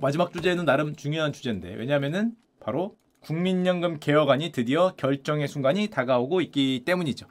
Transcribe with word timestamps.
마지막 0.00 0.32
주제는 0.32 0.64
나름 0.64 0.96
중요한 0.96 1.32
주제인데 1.32 1.74
왜냐하면은 1.74 2.32
바로 2.58 2.96
국민연금 3.20 3.98
개혁안이 4.00 4.50
드디어 4.52 4.94
결정의 4.96 5.46
순간이 5.46 5.88
다가오고 5.88 6.40
있기 6.40 6.82
때문이죠. 6.86 7.26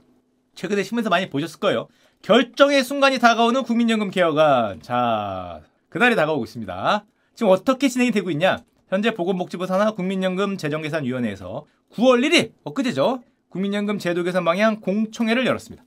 최근에 0.55 0.83
신문에서 0.83 1.10
많이 1.10 1.29
보셨을 1.29 1.60
거예요. 1.60 1.87
결정의 2.21 2.83
순간이 2.83 3.17
다가오는 3.17 3.63
국민연금 3.63 4.12
개혁안. 4.12 4.81
자, 4.81 5.62
그날이 5.90 6.15
다가오고 6.15 6.44
있습니다. 6.44 7.05
지금 7.33 7.51
어떻게 7.51 7.87
진행이 7.87 8.12
되고 8.12 8.29
있냐? 8.31 8.58
현재 8.90 9.13
보건복지부 9.13 9.65
산하 9.65 9.92
국민연금 9.92 10.58
재정계산위원회에서 10.58 11.65
9월 11.94 12.28
1일 12.28 12.51
엊그제죠. 12.63 13.24
국민연금 13.49 13.97
제도 13.97 14.24
개선 14.24 14.46
방향 14.46 14.79
공청회를 14.81 15.46
열었습니다. 15.46 15.83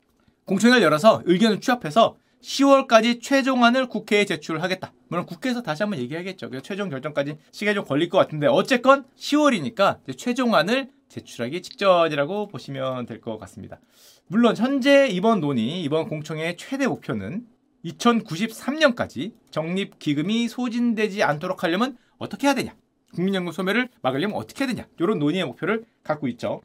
공청회를 0.46 0.83
열어서 0.83 1.23
의견을 1.27 1.61
취합해서 1.61 2.16
10월까지 2.42 3.23
최종안을 3.23 3.87
국회에 3.88 4.24
제출하겠다. 4.24 4.92
물론 5.09 5.27
국회에서 5.27 5.62
다시 5.62 5.83
한번 5.83 5.98
얘기하겠죠. 6.00 6.48
그래서 6.48 6.62
최종 6.62 6.88
결정까지 6.88 7.37
시간이 7.52 7.77
좀 7.77 7.84
걸릴 7.84 8.09
것 8.09 8.19
같은데 8.19 8.46
어쨌건 8.48 9.05
10월이니까 9.16 9.98
최종안을 10.16 10.91
제출하기 11.09 11.62
직전이라고 11.62 12.48
보시면 12.48 13.06
될 13.06 13.20
것 13.20 13.38
같습니다. 13.38 13.78
물론 14.27 14.56
현재 14.56 15.06
이번 15.09 15.41
논의, 15.41 15.83
이번 15.83 16.09
공청회의 16.09 16.56
최대 16.56 16.86
목표는 16.86 17.47
2093년까지 17.84 19.33
적립기금이 19.50 20.48
소진되지 20.48 21.22
않도록 21.22 21.62
하려면 21.62 21.97
어떻게 22.19 22.47
해야 22.47 22.55
되냐? 22.55 22.74
국민연금 23.14 23.52
소멸을 23.52 23.88
막으려면 24.00 24.36
어떻게 24.36 24.64
해야 24.64 24.72
되냐? 24.72 24.88
이런 24.98 25.19
논의의 25.19 25.45
목표를 25.45 25.84
갖고 26.02 26.28
있죠. 26.28 26.62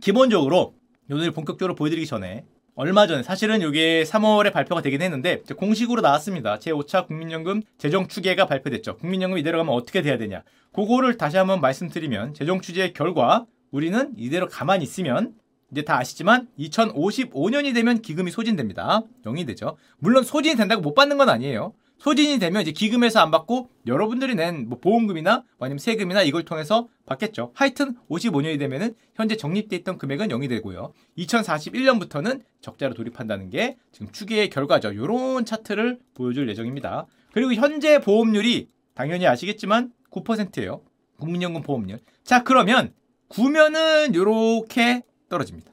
기본적으로 0.00 0.74
오늘 1.10 1.30
본격적으로 1.30 1.74
보여드리기 1.74 2.06
전에 2.06 2.44
얼마 2.76 3.06
전에 3.06 3.22
사실은 3.22 3.60
이게 3.62 4.02
3월에 4.02 4.52
발표가 4.52 4.82
되긴 4.82 5.00
했는데 5.00 5.42
공식으로 5.56 6.00
나왔습니다. 6.00 6.58
제5차 6.58 7.06
국민연금 7.06 7.62
재정 7.78 8.08
추계가 8.08 8.46
발표됐죠. 8.46 8.96
국민연금 8.96 9.38
이대로 9.38 9.58
가면 9.58 9.72
어떻게 9.72 10.02
돼야 10.02 10.18
되냐. 10.18 10.42
그거를 10.72 11.16
다시 11.16 11.36
한번 11.36 11.60
말씀드리면 11.60 12.34
재정 12.34 12.60
추계 12.60 12.92
결과 12.92 13.46
우리는 13.70 14.12
이대로 14.16 14.48
가만히 14.48 14.82
있으면 14.82 15.34
이제 15.70 15.82
다 15.82 15.98
아시지만 15.98 16.48
2055년이 16.58 17.74
되면 17.74 18.02
기금이 18.02 18.32
소진됩니다. 18.32 19.02
0이 19.24 19.46
되죠. 19.46 19.76
물론 19.98 20.24
소진이 20.24 20.56
된다고 20.56 20.82
못 20.82 20.94
받는 20.94 21.16
건 21.16 21.28
아니에요. 21.28 21.74
소진이 21.98 22.38
되면 22.38 22.60
이제 22.62 22.72
기금에서 22.72 23.20
안 23.20 23.30
받고 23.30 23.70
여러분들이 23.86 24.34
낸 24.34 24.66
뭐 24.68 24.78
보험금이나 24.78 25.44
아니면 25.58 25.78
세금이나 25.78 26.22
이걸 26.22 26.44
통해서 26.44 26.88
받겠죠. 27.06 27.52
하여튼 27.54 27.96
55년이 28.10 28.58
되면은 28.58 28.94
현재 29.14 29.36
적립돼 29.36 29.76
있던 29.76 29.96
금액은 29.98 30.28
0이 30.28 30.48
되고요. 30.48 30.92
2041년부터는 31.18 32.42
적자로 32.60 32.94
돌입한다는 32.94 33.50
게 33.50 33.76
지금 33.92 34.10
추계의 34.12 34.50
결과죠. 34.50 34.94
요런 34.94 35.44
차트를 35.44 35.98
보여줄 36.14 36.48
예정입니다. 36.48 37.06
그리고 37.32 37.54
현재 37.54 38.00
보험률이 38.00 38.68
당연히 38.94 39.26
아시겠지만 39.26 39.92
9%예요. 40.10 40.82
국민연금 41.18 41.62
보험률. 41.62 42.00
자, 42.22 42.42
그러면 42.42 42.92
9면은 43.28 44.14
요렇게 44.14 45.02
떨어집니다. 45.28 45.72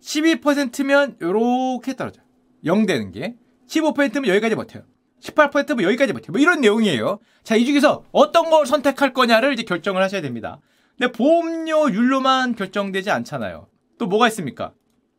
12%면 0.00 1.16
요렇게 1.20 1.94
떨어져요. 1.96 2.24
0 2.64 2.86
되는 2.86 3.12
게 3.12 3.34
15%면 3.68 4.26
여기까지 4.28 4.54
버텨요. 4.54 4.84
18%뭐 5.22 5.84
여기까지 5.84 6.12
버텨. 6.12 6.32
뭐 6.32 6.40
이런 6.40 6.60
내용이에요. 6.60 7.18
자, 7.42 7.56
이 7.56 7.64
중에서 7.64 8.04
어떤 8.12 8.50
걸 8.50 8.66
선택할 8.66 9.12
거냐를 9.12 9.52
이제 9.52 9.62
결정을 9.62 10.02
하셔야 10.02 10.20
됩니다. 10.20 10.60
근데 10.98 11.12
보험료율로만 11.12 12.54
결정되지 12.54 13.10
않잖아요. 13.10 13.68
또 13.98 14.06
뭐가 14.06 14.28
있습니까? 14.28 14.72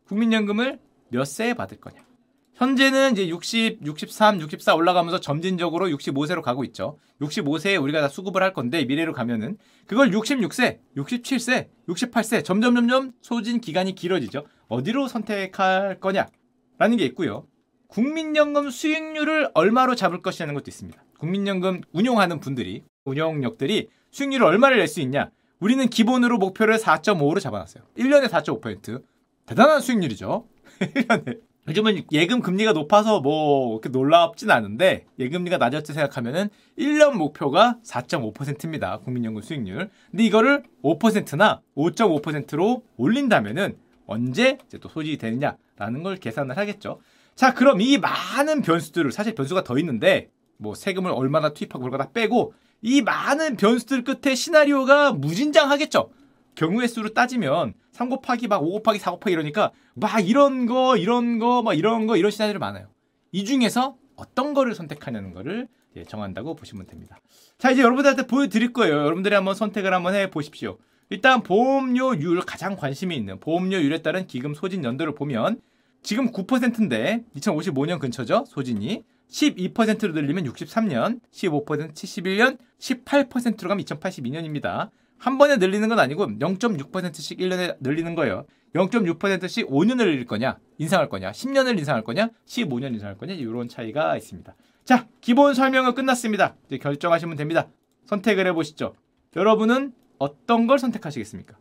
국민연금을 0.06 0.78
몇 1.10 1.24
세에 1.24 1.54
받을 1.54 1.78
거냐. 1.78 2.08
현재는 2.54 3.12
이제 3.12 3.28
60, 3.28 3.86
63, 3.86 4.40
64 4.40 4.74
올라가면서 4.74 5.20
점진적으로 5.20 5.86
65세로 5.86 6.42
가고 6.42 6.64
있죠. 6.64 6.98
65세에 7.20 7.80
우리가 7.80 8.00
다 8.00 8.08
수급을 8.08 8.42
할 8.42 8.52
건데 8.52 8.84
미래로 8.84 9.12
가면은 9.12 9.56
그걸 9.86 10.10
66세, 10.10 10.78
67세, 10.96 11.68
68세 11.88 12.44
점점 12.44 12.74
점점 12.74 13.12
소진 13.20 13.60
기간이 13.60 13.94
길어지죠. 13.94 14.44
어디로 14.66 15.06
선택할 15.06 16.00
거냐라는 16.00 16.96
게 16.98 17.04
있고요. 17.06 17.46
국민연금 17.88 18.70
수익률을 18.70 19.50
얼마로 19.54 19.94
잡을 19.94 20.22
것이라는 20.22 20.54
것도 20.54 20.64
있습니다. 20.68 21.02
국민연금 21.18 21.80
운용하는 21.92 22.38
분들이 22.40 22.84
운영력들이 23.04 23.88
수익률을 24.10 24.46
얼마를 24.46 24.78
낼 24.78 24.86
수 24.88 25.00
있냐? 25.00 25.30
우리는 25.58 25.84
기본으로 25.88 26.38
목표를 26.38 26.76
4.5로 26.76 27.40
잡아놨어요. 27.40 27.82
1년에 27.96 28.28
4.5%. 28.28 29.02
대단한 29.46 29.80
수익률이죠. 29.80 30.46
1년에. 30.80 31.40
요즘은 31.66 32.04
예금 32.12 32.40
금리가 32.40 32.72
높아서 32.72 33.20
뭐 33.20 33.78
그렇게 33.80 33.88
놀랍진 33.90 34.50
않은데 34.50 35.04
예금리가 35.18 35.58
낮았지 35.58 35.92
생각하면은 35.92 36.48
1년 36.78 37.14
목표가 37.14 37.76
4.5%입니다. 37.84 38.98
국민연금 38.98 39.42
수익률. 39.42 39.90
근데 40.10 40.24
이거를 40.24 40.62
5%나 40.82 41.60
5.5%로 41.76 42.84
올린다면은 42.96 43.76
언제 44.06 44.58
이제 44.66 44.78
또 44.78 44.88
소진이 44.88 45.18
되느냐라는 45.18 46.02
걸 46.02 46.16
계산을 46.16 46.56
하겠죠. 46.56 47.00
자, 47.38 47.54
그럼 47.54 47.80
이 47.80 47.98
많은 47.98 48.62
변수들을 48.62 49.12
사실 49.12 49.32
변수가 49.32 49.62
더 49.62 49.78
있는데 49.78 50.28
뭐 50.56 50.74
세금을 50.74 51.12
얼마나 51.12 51.50
투입하고 51.50 51.84
그걸 51.84 51.96
다 51.96 52.10
빼고 52.12 52.52
이 52.82 53.00
많은 53.00 53.56
변수들 53.56 54.02
끝에 54.02 54.34
시나리오가 54.34 55.12
무진장하겠죠. 55.12 56.10
경우의 56.56 56.88
수로 56.88 57.10
따지면 57.10 57.74
3 57.92 58.08
곱하기 58.08 58.48
막 58.48 58.64
5 58.64 58.70
곱하기 58.72 58.98
4 58.98 59.12
곱하기 59.12 59.30
이러니까 59.30 59.70
막 59.94 60.18
이런 60.18 60.66
거 60.66 60.96
이런 60.96 61.38
거 61.38 61.62
막 61.62 61.74
이런 61.74 62.08
거 62.08 62.16
이런 62.16 62.32
시나리오 62.32 62.58
많아요. 62.58 62.88
이 63.30 63.44
중에서 63.44 63.96
어떤 64.16 64.52
거를 64.52 64.74
선택하냐는 64.74 65.32
거를 65.32 65.68
정한다고 66.08 66.56
보시면 66.56 66.86
됩니다. 66.88 67.20
자 67.56 67.70
이제 67.70 67.82
여러분들한테 67.82 68.26
보여드릴 68.26 68.72
거예요. 68.72 68.96
여러분들이 68.96 69.36
한번 69.36 69.54
선택을 69.54 69.94
한번 69.94 70.16
해 70.16 70.28
보십시오. 70.28 70.76
일단 71.08 71.44
보험료율 71.44 72.40
가장 72.40 72.74
관심이 72.74 73.14
있는 73.14 73.38
보험료율에 73.38 74.02
따른 74.02 74.26
기금 74.26 74.54
소진 74.54 74.82
연도를 74.82 75.14
보면 75.14 75.60
지금 76.02 76.30
9%인데 76.30 77.24
2055년 77.36 77.98
근처죠. 77.98 78.44
소진이 78.46 79.04
12%로 79.30 80.12
늘리면 80.12 80.44
63년, 80.44 81.20
15% 81.30 81.92
71년, 81.92 82.58
18%로 82.78 83.68
가면 83.68 83.84
2082년입니다. 83.84 84.90
한 85.18 85.36
번에 85.36 85.56
늘리는 85.56 85.88
건 85.88 85.98
아니고 85.98 86.26
0.6%씩 86.26 87.38
1년에 87.38 87.76
늘리는 87.80 88.14
거예요. 88.14 88.46
0.6%씩 88.74 89.66
5년을 89.68 89.96
늘릴 89.98 90.26
거냐, 90.26 90.58
인상할 90.78 91.08
거냐, 91.08 91.32
10년을 91.32 91.78
인상할 91.78 92.04
거냐, 92.04 92.30
15년 92.46 92.92
인상할 92.94 93.16
거냐, 93.16 93.34
이런 93.34 93.68
차이가 93.68 94.16
있습니다. 94.16 94.54
자, 94.84 95.06
기본 95.20 95.54
설명은 95.54 95.94
끝났습니다. 95.94 96.56
이제 96.66 96.78
결정하시면 96.78 97.36
됩니다. 97.36 97.68
선택을 98.06 98.46
해보시죠. 98.48 98.94
여러분은 99.36 99.92
어떤 100.18 100.66
걸 100.66 100.78
선택하시겠습니까? 100.78 101.56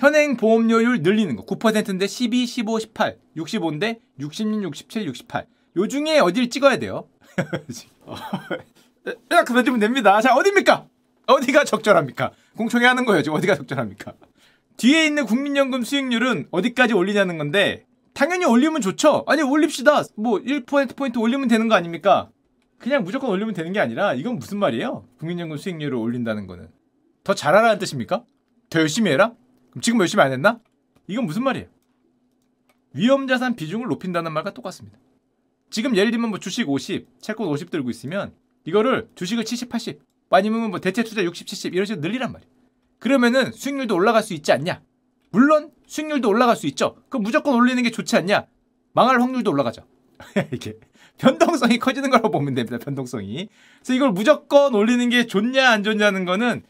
현행 0.00 0.38
보험료율 0.38 1.02
늘리는 1.02 1.36
거 1.36 1.44
9%인데 1.44 2.06
12, 2.06 2.46
15, 2.46 2.78
18, 2.78 3.18
65인데 3.36 3.98
66, 4.18 4.62
67, 4.62 5.06
68. 5.06 5.46
요 5.76 5.88
중에 5.88 6.18
어디를 6.18 6.48
찍어야 6.48 6.78
돼요? 6.78 7.06
이렇게 9.30 9.52
던지면 9.52 9.78
됩니다. 9.78 10.18
자, 10.22 10.34
어디입니까? 10.34 10.86
어디가 11.26 11.64
적절합니까? 11.64 12.30
공청회 12.56 12.86
하는 12.86 13.04
거예요. 13.04 13.22
지금 13.22 13.36
어디가 13.36 13.54
적절합니까? 13.56 14.14
뒤에 14.78 15.04
있는 15.04 15.26
국민연금 15.26 15.82
수익률은 15.82 16.48
어디까지 16.50 16.94
올리냐는 16.94 17.36
건데 17.36 17.84
당연히 18.14 18.46
올리면 18.46 18.80
좋죠. 18.80 19.24
아니 19.26 19.42
올립시다. 19.42 20.04
뭐 20.16 20.38
1%포인트 20.38 21.18
올리면 21.18 21.48
되는 21.48 21.68
거 21.68 21.74
아닙니까? 21.74 22.30
그냥 22.78 23.04
무조건 23.04 23.28
올리면 23.28 23.52
되는 23.52 23.70
게 23.74 23.80
아니라 23.80 24.14
이건 24.14 24.38
무슨 24.38 24.58
말이에요? 24.60 25.04
국민연금 25.18 25.58
수익률을 25.58 25.94
올린다는 25.94 26.46
거는 26.46 26.70
더 27.22 27.34
잘하라는 27.34 27.78
뜻입니까? 27.78 28.24
더 28.70 28.80
열심히 28.80 29.10
해라? 29.10 29.34
그럼 29.70 29.82
지금 29.82 30.00
열심히 30.00 30.22
안 30.22 30.32
했나? 30.32 30.60
이건 31.06 31.26
무슨 31.26 31.42
말이에요? 31.44 31.66
위험자산 32.92 33.56
비중을 33.56 33.86
높인다는 33.88 34.32
말과 34.32 34.52
똑같습니다. 34.52 34.98
지금 35.70 35.96
예를 35.96 36.10
들면 36.10 36.30
뭐 36.30 36.38
주식 36.38 36.68
50, 36.68 37.20
채권 37.20 37.48
50 37.48 37.70
들고 37.70 37.90
있으면 37.90 38.32
이거를 38.64 39.08
주식을 39.14 39.44
70, 39.44 39.68
80 39.68 40.00
아니면 40.30 40.70
뭐 40.70 40.80
대체 40.80 41.02
투자 41.02 41.22
60, 41.22 41.46
70 41.46 41.74
이런 41.74 41.86
식으로 41.86 42.00
늘리란 42.00 42.32
말이에요. 42.32 42.50
그러면은 42.98 43.52
수익률도 43.52 43.94
올라갈 43.94 44.22
수 44.22 44.34
있지 44.34 44.52
않냐? 44.52 44.82
물론 45.30 45.70
수익률도 45.86 46.28
올라갈 46.28 46.56
수 46.56 46.66
있죠. 46.68 46.96
그럼 47.08 47.22
무조건 47.22 47.54
올리는 47.54 47.80
게 47.82 47.90
좋지 47.90 48.16
않냐? 48.16 48.46
망할 48.92 49.20
확률도 49.20 49.50
올라가죠. 49.50 49.86
이게 50.52 50.74
변동성이 51.18 51.78
커지는 51.78 52.10
거라고 52.10 52.30
보면 52.30 52.54
됩니다. 52.54 52.78
변동성이. 52.78 53.48
그래서 53.78 53.94
이걸 53.94 54.10
무조건 54.10 54.74
올리는 54.74 55.08
게 55.08 55.26
좋냐 55.26 55.70
안 55.70 55.82
좋냐는 55.82 56.24
거는 56.24 56.62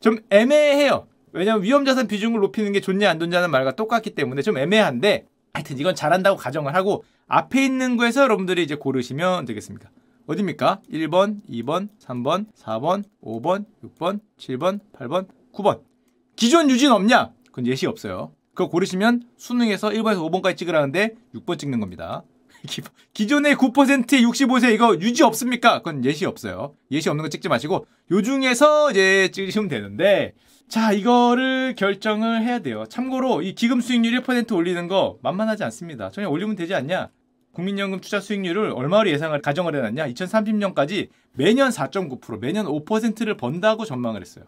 좀 0.00 0.18
애매해요. 0.30 1.06
왜냐하면 1.36 1.64
위험자산 1.64 2.08
비중을 2.08 2.40
높이는 2.40 2.72
게 2.72 2.80
좋냐 2.80 3.08
안 3.10 3.18
좋냐는 3.20 3.50
말과 3.50 3.72
똑같기 3.72 4.14
때문에 4.14 4.42
좀 4.42 4.56
애매한데 4.58 5.26
하여튼 5.52 5.78
이건 5.78 5.94
잘한다고 5.94 6.36
가정을 6.36 6.74
하고 6.74 7.04
앞에 7.28 7.64
있는 7.64 7.96
거에서 7.96 8.22
여러분들이 8.22 8.62
이제 8.62 8.74
고르시면 8.74 9.44
되겠습니다. 9.46 9.90
어딥니까? 10.26 10.80
1번, 10.92 11.40
2번, 11.48 11.88
3번, 12.00 12.46
4번, 12.56 13.04
5번, 13.22 13.64
6번, 13.84 14.20
7번, 14.38 14.80
8번, 14.92 15.28
9번. 15.52 15.82
기존 16.34 16.68
유진 16.68 16.90
없냐? 16.90 17.30
그건 17.46 17.66
예시 17.66 17.86
없어요. 17.86 18.32
그거 18.54 18.68
고르시면 18.68 19.22
수능에서 19.36 19.90
1번에서 19.90 20.30
5번까지 20.30 20.56
찍으라는데 20.56 21.14
6번 21.34 21.58
찍는 21.58 21.80
겁니다. 21.80 22.24
기존의 23.14 23.54
9%의 23.56 24.22
65세 24.24 24.74
이거 24.74 24.96
유지 24.96 25.22
없습니까? 25.22 25.78
그건 25.78 26.04
예시 26.04 26.26
없어요. 26.26 26.74
예시 26.90 27.08
없는 27.08 27.22
거 27.22 27.28
찍지 27.28 27.48
마시고 27.48 27.86
요 28.10 28.22
중에서 28.22 28.90
이제 28.90 29.30
찍으시면 29.30 29.68
되는데 29.68 30.34
자 30.68 30.92
이거를 30.92 31.74
결정을 31.76 32.42
해야 32.42 32.58
돼요. 32.58 32.84
참고로 32.88 33.42
이 33.42 33.54
기금 33.54 33.80
수익률 33.80 34.20
1% 34.22 34.54
올리는 34.54 34.88
거 34.88 35.18
만만하지 35.22 35.62
않습니다. 35.64 36.10
전혀 36.10 36.28
올리면 36.28 36.56
되지 36.56 36.74
않냐? 36.74 37.10
국민연금 37.52 38.00
투자 38.00 38.20
수익률을 38.20 38.72
얼마로 38.72 39.08
예상을 39.08 39.40
가정을 39.40 39.76
해놨냐? 39.76 40.08
2030년까지 40.08 41.08
매년 41.32 41.70
4.9% 41.70 42.40
매년 42.40 42.66
5%를 42.66 43.36
번다고 43.36 43.84
전망을 43.84 44.20
했어요. 44.20 44.44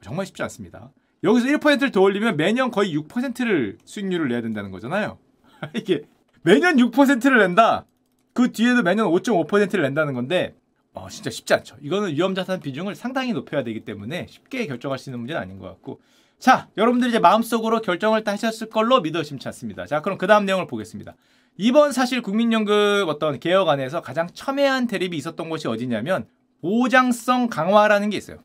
정말 0.00 0.26
쉽지 0.26 0.42
않습니다. 0.42 0.90
여기서 1.22 1.46
1%를 1.48 1.90
더 1.90 2.00
올리면 2.00 2.36
매년 2.36 2.70
거의 2.70 2.96
6%를 2.96 3.78
수익률을 3.84 4.28
내야 4.28 4.40
된다는 4.40 4.70
거잖아요. 4.70 5.18
이게 5.76 6.02
매년 6.42 6.76
6%를 6.76 7.38
낸다. 7.38 7.84
그 8.32 8.52
뒤에도 8.52 8.82
매년 8.82 9.06
5.5%를 9.08 9.82
낸다는 9.82 10.14
건데 10.14 10.54
어, 10.98 11.08
진짜 11.08 11.30
쉽지 11.30 11.54
않죠. 11.54 11.76
이거는 11.80 12.12
위험자산 12.12 12.60
비중을 12.60 12.94
상당히 12.94 13.32
높여야 13.32 13.62
되기 13.62 13.84
때문에 13.84 14.26
쉽게 14.28 14.66
결정할 14.66 14.98
수 14.98 15.10
있는 15.10 15.20
문제는 15.20 15.40
아닌 15.40 15.58
것 15.58 15.66
같고 15.66 16.00
자 16.38 16.68
여러분들 16.76 17.08
이제 17.08 17.18
마음속으로 17.18 17.80
결정을 17.80 18.24
다 18.24 18.32
하셨을 18.32 18.68
걸로 18.68 19.00
믿어 19.00 19.22
심치 19.22 19.46
않습니다. 19.48 19.86
자 19.86 20.02
그럼 20.02 20.18
그 20.18 20.26
다음 20.26 20.44
내용을 20.44 20.66
보겠습니다. 20.66 21.14
이번 21.56 21.92
사실 21.92 22.22
국민연금 22.22 23.06
어떤 23.08 23.38
개혁 23.40 23.68
안에서 23.68 24.00
가장 24.00 24.28
첨예한 24.32 24.86
대립이 24.86 25.16
있었던 25.16 25.48
곳이 25.48 25.68
어디냐면 25.68 26.26
보장성 26.60 27.48
강화라는 27.48 28.10
게 28.10 28.16
있어요. 28.16 28.38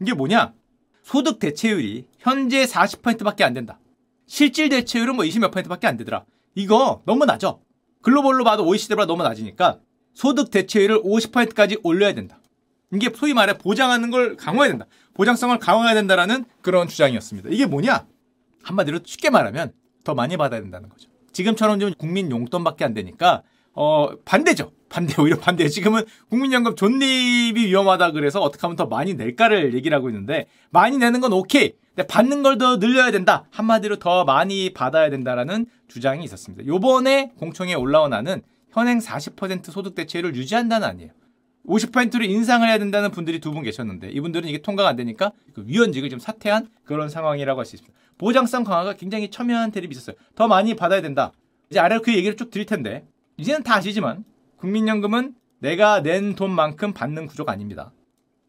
이게 0.00 0.14
뭐냐? 0.14 0.52
소득 1.02 1.38
대체율이 1.38 2.06
현재 2.18 2.64
40%밖에 2.64 3.44
안 3.44 3.52
된다. 3.52 3.78
실질 4.26 4.68
대체율은 4.68 5.14
뭐 5.14 5.24
20몇 5.24 5.52
퍼센트밖에 5.52 5.86
안 5.86 5.96
되더라. 5.96 6.24
이거 6.54 7.02
너무 7.04 7.24
낮아. 7.24 7.56
글로벌로 8.02 8.44
봐도 8.44 8.66
OECD보다 8.66 9.06
너무 9.06 9.22
낮으니까 9.22 9.78
소득 10.16 10.50
대체율을 10.50 11.02
50%까지 11.02 11.78
올려야 11.82 12.14
된다. 12.14 12.38
이게 12.92 13.10
소위 13.14 13.34
말해 13.34 13.58
보장하는 13.58 14.10
걸 14.10 14.36
강화해야 14.36 14.72
된다. 14.72 14.86
보장성을 15.14 15.56
강화해야 15.58 15.94
된다라는 15.94 16.46
그런 16.62 16.88
주장이었습니다. 16.88 17.50
이게 17.52 17.66
뭐냐? 17.66 18.06
한마디로 18.62 19.00
쉽게 19.04 19.28
말하면 19.30 19.72
더 20.04 20.14
많이 20.14 20.36
받아야 20.36 20.60
된다는 20.60 20.88
거죠. 20.88 21.08
지금처럼 21.32 21.78
좀 21.80 21.92
국민 21.98 22.30
용돈밖에 22.30 22.84
안 22.84 22.94
되니까 22.94 23.42
어 23.74 24.08
반대죠. 24.24 24.72
반대 24.88 25.20
오히려 25.20 25.36
반대. 25.38 25.68
지금은 25.68 26.04
국민연금 26.30 26.76
존립이 26.76 27.66
위험하다 27.66 28.12
그래서 28.12 28.40
어떻게 28.40 28.62
하면 28.62 28.76
더 28.76 28.86
많이 28.86 29.14
낼까를 29.14 29.74
얘기를 29.74 29.94
하고 29.94 30.08
있는데 30.08 30.46
많이 30.70 30.96
내는 30.96 31.20
건 31.20 31.32
오케이. 31.34 31.72
근데 31.94 32.06
받는 32.06 32.42
걸 32.42 32.56
더 32.56 32.78
늘려야 32.78 33.10
된다. 33.10 33.44
한마디로 33.50 33.96
더 33.96 34.24
많이 34.24 34.72
받아야 34.72 35.10
된다라는 35.10 35.66
주장이 35.88 36.24
있었습니다. 36.24 36.64
요번에 36.66 37.32
공청회에 37.38 37.74
올라온 37.74 38.14
안은 38.14 38.42
현행 38.76 38.98
40% 38.98 39.70
소득 39.70 39.94
대체율을 39.94 40.36
유지한다는 40.36 40.86
아니에요. 40.86 41.10
50%를 41.66 42.26
인상을 42.26 42.68
해야 42.68 42.78
된다는 42.78 43.10
분들이 43.10 43.40
두 43.40 43.50
분 43.52 43.62
계셨는데 43.62 44.10
이분들은 44.10 44.48
이게 44.48 44.58
통과가 44.58 44.88
안 44.90 44.96
되니까 44.96 45.32
그 45.54 45.64
위원직을 45.66 46.10
좀 46.10 46.18
사퇴한 46.18 46.68
그런 46.84 47.08
상황이라고 47.08 47.58
할 47.58 47.64
수 47.64 47.74
있습니다. 47.76 47.98
보장성 48.18 48.64
강화가 48.64 48.92
굉장히 48.92 49.30
첨예한 49.30 49.72
대립이 49.72 49.92
있었어요. 49.92 50.16
더 50.34 50.46
많이 50.46 50.76
받아야 50.76 51.00
된다. 51.00 51.32
이제 51.70 51.80
아래로 51.80 52.02
그 52.02 52.14
얘기를 52.14 52.36
쭉 52.36 52.50
드릴 52.50 52.66
텐데 52.66 53.04
이제는 53.38 53.62
다 53.62 53.76
아시지만 53.76 54.24
국민연금은 54.58 55.34
내가 55.58 56.02
낸 56.02 56.34
돈만큼 56.34 56.92
받는 56.92 57.26
구조가 57.26 57.50
아닙니다. 57.52 57.92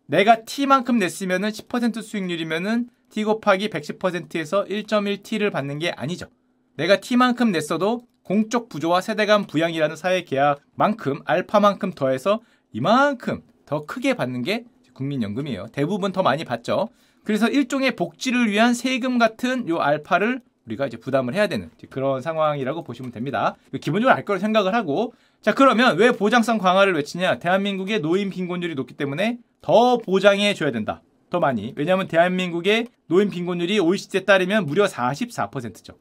내가 0.07 0.44
T만큼 0.44 1.00
냈으면은 1.00 1.50
10% 1.50 2.01
수익률이면은 2.01 2.89
T 3.09 3.24
곱하기 3.24 3.69
110%에서 3.69 4.65
1.1T를 4.65 5.51
받는 5.51 5.79
게 5.79 5.91
아니죠. 5.91 6.27
내가 6.75 7.00
T만큼 7.00 7.51
냈어도 7.51 8.03
공적 8.27 8.68
부조와 8.68 9.00
세대 9.00 9.25
간 9.25 9.47
부양이라는 9.47 9.95
사회 9.95 10.24
계약만큼 10.24 11.21
알파만큼 11.24 11.91
더해서 11.91 12.41
이만큼 12.74 13.41
더 13.65 13.85
크게 13.85 14.15
받는 14.15 14.41
게 14.41 14.65
국민연금이에요. 14.94 15.68
대부분 15.71 16.12
더 16.12 16.24
많이 16.24 16.44
받죠. 16.44 16.89
그래서 17.24 17.47
일종의 17.47 17.95
복지를 17.95 18.51
위한 18.51 18.74
세금 18.74 19.18
같은 19.18 19.69
요 19.69 19.77
알파를 19.77 20.41
우리가 20.65 20.88
이제 20.88 20.97
부담을 20.97 21.35
해야 21.35 21.47
되는 21.47 21.69
그런 21.89 22.21
상황이라고 22.21 22.83
보시면 22.83 23.13
됩니다. 23.13 23.56
기본적으로 23.79 24.13
알 24.13 24.25
거로 24.25 24.39
생각을 24.39 24.74
하고 24.75 25.13
자 25.39 25.53
그러면 25.53 25.97
왜 25.97 26.12
보장성 26.12 26.57
강화를 26.57 26.95
외치냐? 26.95 27.39
대한민국의 27.39 28.01
노인 28.01 28.29
빈곤율이 28.29 28.75
높기 28.75 28.94
때문에 28.94 29.38
더 29.62 30.00
보장해 30.00 30.53
줘야 30.53 30.71
된다. 30.71 31.01
더 31.29 31.39
많이. 31.39 31.74
왜냐하면 31.77 32.09
대한민국의 32.09 32.88
노인 33.07 33.29
빈곤율이 33.29 33.79
OECD에 33.79 34.25
따르면 34.25 34.65
무려 34.65 34.85
44%죠. 34.85 35.94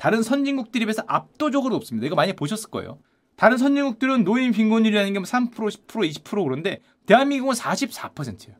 다른 0.00 0.22
선진국들에 0.22 0.86
비해서 0.86 1.02
압도적으로 1.06 1.74
높습니다. 1.74 2.06
이거 2.06 2.16
많이 2.16 2.32
보셨을 2.32 2.70
거예요. 2.70 2.98
다른 3.36 3.58
선진국들은 3.58 4.24
노인 4.24 4.50
빈곤율이라는 4.50 5.12
게 5.12 5.18
3%, 5.18 5.52
10%, 5.52 5.86
20% 5.86 6.42
그런데 6.42 6.80
대한민국은 7.04 7.54
44%예요. 7.54 8.56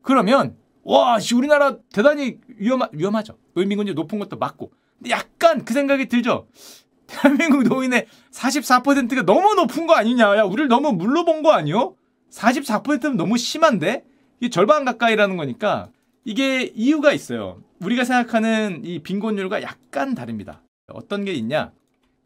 그러면 0.00 0.56
와, 0.82 1.18
우리나라 1.34 1.76
대단히 1.92 2.38
위험 2.56 2.80
위험하죠. 2.92 3.36
노인 3.52 3.68
빈곤율 3.68 3.94
높은 3.94 4.18
것도 4.18 4.38
맞고. 4.38 4.72
근데 4.96 5.10
약간 5.10 5.66
그 5.66 5.74
생각이 5.74 6.08
들죠. 6.08 6.48
대한민국 7.06 7.62
노인의 7.64 8.06
44%가 8.32 9.22
너무 9.26 9.54
높은 9.56 9.86
거 9.86 9.92
아니냐? 9.92 10.34
야, 10.38 10.44
우리를 10.44 10.68
너무 10.68 10.92
물러본 10.92 11.42
거 11.42 11.52
아니요? 11.52 11.94
44%는 12.30 13.18
너무 13.18 13.36
심한데? 13.36 14.06
이게 14.40 14.48
절반 14.48 14.86
가까이라는 14.86 15.36
거니까 15.36 15.90
이게 16.24 16.72
이유가 16.74 17.12
있어요. 17.12 17.62
우리가 17.82 18.04
생각하는 18.04 18.80
이 18.82 19.00
빈곤율과 19.00 19.60
약간 19.60 20.14
다릅니다. 20.14 20.62
어떤 20.92 21.24
게 21.24 21.32
있냐? 21.32 21.72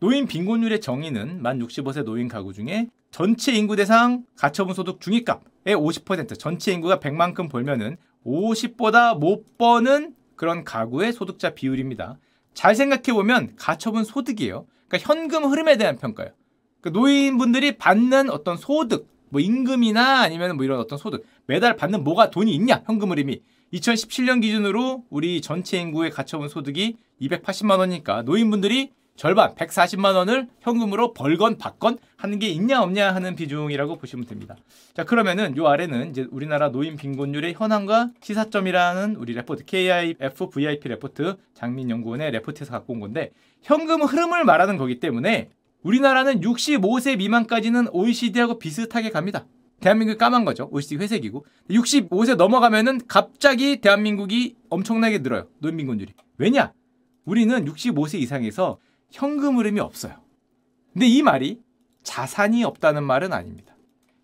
노인 0.00 0.26
빈곤율의 0.26 0.80
정의는 0.80 1.42
만 1.42 1.58
65세 1.58 2.04
노인 2.04 2.28
가구 2.28 2.52
중에 2.52 2.88
전체 3.10 3.52
인구 3.52 3.76
대상 3.76 4.24
가처분 4.36 4.74
소득 4.74 5.00
중위값의 5.00 5.76
50% 5.76 6.38
전체 6.38 6.72
인구가 6.72 6.98
100만큼 6.98 7.50
벌면은 7.50 7.96
50보다 8.26 9.18
못 9.18 9.56
버는 9.56 10.14
그런 10.36 10.64
가구의 10.64 11.12
소득자 11.12 11.50
비율입니다. 11.50 12.18
잘 12.54 12.74
생각해 12.74 13.12
보면 13.12 13.54
가처분 13.56 14.04
소득이에요. 14.04 14.66
그러니까 14.88 15.12
현금 15.12 15.44
흐름에 15.44 15.76
대한 15.76 15.96
평가예요. 15.96 16.32
그러니까 16.80 17.00
노인분들이 17.00 17.76
받는 17.78 18.30
어떤 18.30 18.56
소득, 18.56 19.08
뭐 19.30 19.40
임금이나 19.40 20.20
아니면 20.20 20.56
뭐 20.56 20.64
이런 20.64 20.78
어떤 20.78 20.98
소득, 20.98 21.26
매달 21.46 21.76
받는 21.76 22.04
뭐가 22.04 22.30
돈이 22.30 22.54
있냐, 22.54 22.82
현금 22.86 23.10
흐름이. 23.10 23.40
2017년 23.72 24.40
기준으로 24.40 25.04
우리 25.10 25.40
전체 25.40 25.78
인구의 25.78 26.10
가처분 26.10 26.48
소득이 26.48 26.96
280만 27.20 27.78
원이니까 27.78 28.22
노인분들이 28.22 28.92
절반 29.16 29.54
140만 29.54 30.16
원을 30.16 30.48
현금으로 30.60 31.12
벌건 31.12 31.56
받건 31.56 31.98
하는 32.16 32.38
게 32.40 32.48
있냐 32.48 32.82
없냐 32.82 33.14
하는 33.14 33.36
비중이라고 33.36 33.96
보시면 33.96 34.26
됩니다. 34.26 34.56
자 34.92 35.04
그러면은 35.04 35.56
요 35.56 35.68
아래는 35.68 36.10
이제 36.10 36.26
우리나라 36.30 36.70
노인 36.70 36.96
빈곤율의 36.96 37.54
현황과 37.54 38.10
시사점이라는 38.20 39.16
우리 39.16 39.34
레포트 39.34 39.64
KIF 39.64 40.50
VIP 40.50 40.88
레포트 40.88 41.36
장민연구원의 41.54 42.32
레포트에서 42.32 42.72
갖고 42.72 42.94
온 42.94 43.00
건데 43.00 43.30
현금 43.62 44.02
흐름을 44.02 44.44
말하는 44.44 44.76
거기 44.76 44.98
때문에 44.98 45.50
우리나라는 45.84 46.40
65세 46.40 47.18
미만까지는 47.18 47.88
OECD하고 47.92 48.58
비슷하게 48.58 49.10
갑니다. 49.10 49.46
대한민국이 49.80 50.16
까만 50.16 50.46
거죠. 50.46 50.68
OECD 50.72 50.96
회색이고. 50.96 51.44
65세 51.70 52.36
넘어가면은 52.36 53.02
갑자기 53.06 53.82
대한민국이 53.82 54.56
엄청나게 54.70 55.18
늘어요. 55.18 55.46
노인 55.58 55.76
빈곤율이. 55.76 56.14
왜냐? 56.38 56.72
우리는 57.24 57.64
65세 57.64 58.20
이상에서 58.20 58.78
현금 59.10 59.58
흐름이 59.58 59.80
없어요. 59.80 60.14
근데 60.92 61.06
이 61.06 61.22
말이 61.22 61.60
자산이 62.02 62.64
없다는 62.64 63.02
말은 63.04 63.32
아닙니다. 63.32 63.74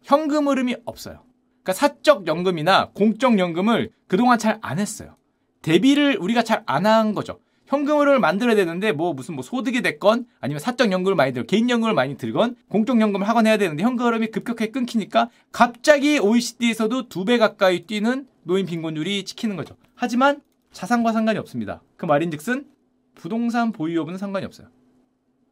현금 0.02 0.48
흐름이 0.48 0.76
없어요. 0.84 1.22
그러니까 1.62 1.72
사적 1.74 2.26
연금이나 2.26 2.90
공적 2.94 3.38
연금을 3.38 3.90
그동안 4.06 4.38
잘 4.38 4.58
안 4.62 4.78
했어요. 4.78 5.16
대비를 5.62 6.18
우리가 6.20 6.42
잘 6.42 6.62
안 6.66 6.86
한 6.86 7.14
거죠. 7.14 7.38
현금을 7.66 8.18
만들어야 8.18 8.56
되는데 8.56 8.90
뭐 8.90 9.12
무슨 9.14 9.34
뭐 9.36 9.44
소득이 9.44 9.80
됐건 9.82 10.26
아니면 10.40 10.58
사적 10.58 10.90
연금을 10.90 11.14
많이 11.14 11.32
들고 11.32 11.46
개인 11.46 11.70
연금을 11.70 11.94
많이 11.94 12.16
들건 12.16 12.56
공적 12.68 13.00
연금을 13.00 13.28
하건 13.28 13.46
해야 13.46 13.56
되는데 13.58 13.84
현금 13.84 14.06
흐름이 14.06 14.28
급격하게 14.28 14.72
끊기니까 14.72 15.30
갑자기 15.52 16.18
OECD에서도 16.18 17.08
두 17.08 17.24
배 17.24 17.38
가까이 17.38 17.86
뛰는 17.86 18.26
노인 18.42 18.66
빈곤율이 18.66 19.24
찍히는 19.24 19.54
거죠. 19.56 19.76
하지만 19.94 20.40
자산과 20.72 21.12
상관이 21.12 21.38
없습니다. 21.38 21.80
그 21.96 22.06
말인즉슨 22.06 22.64
부동산 23.14 23.72
보유 23.72 23.96
여부는 23.96 24.18
상관이 24.18 24.46
없어요. 24.46 24.68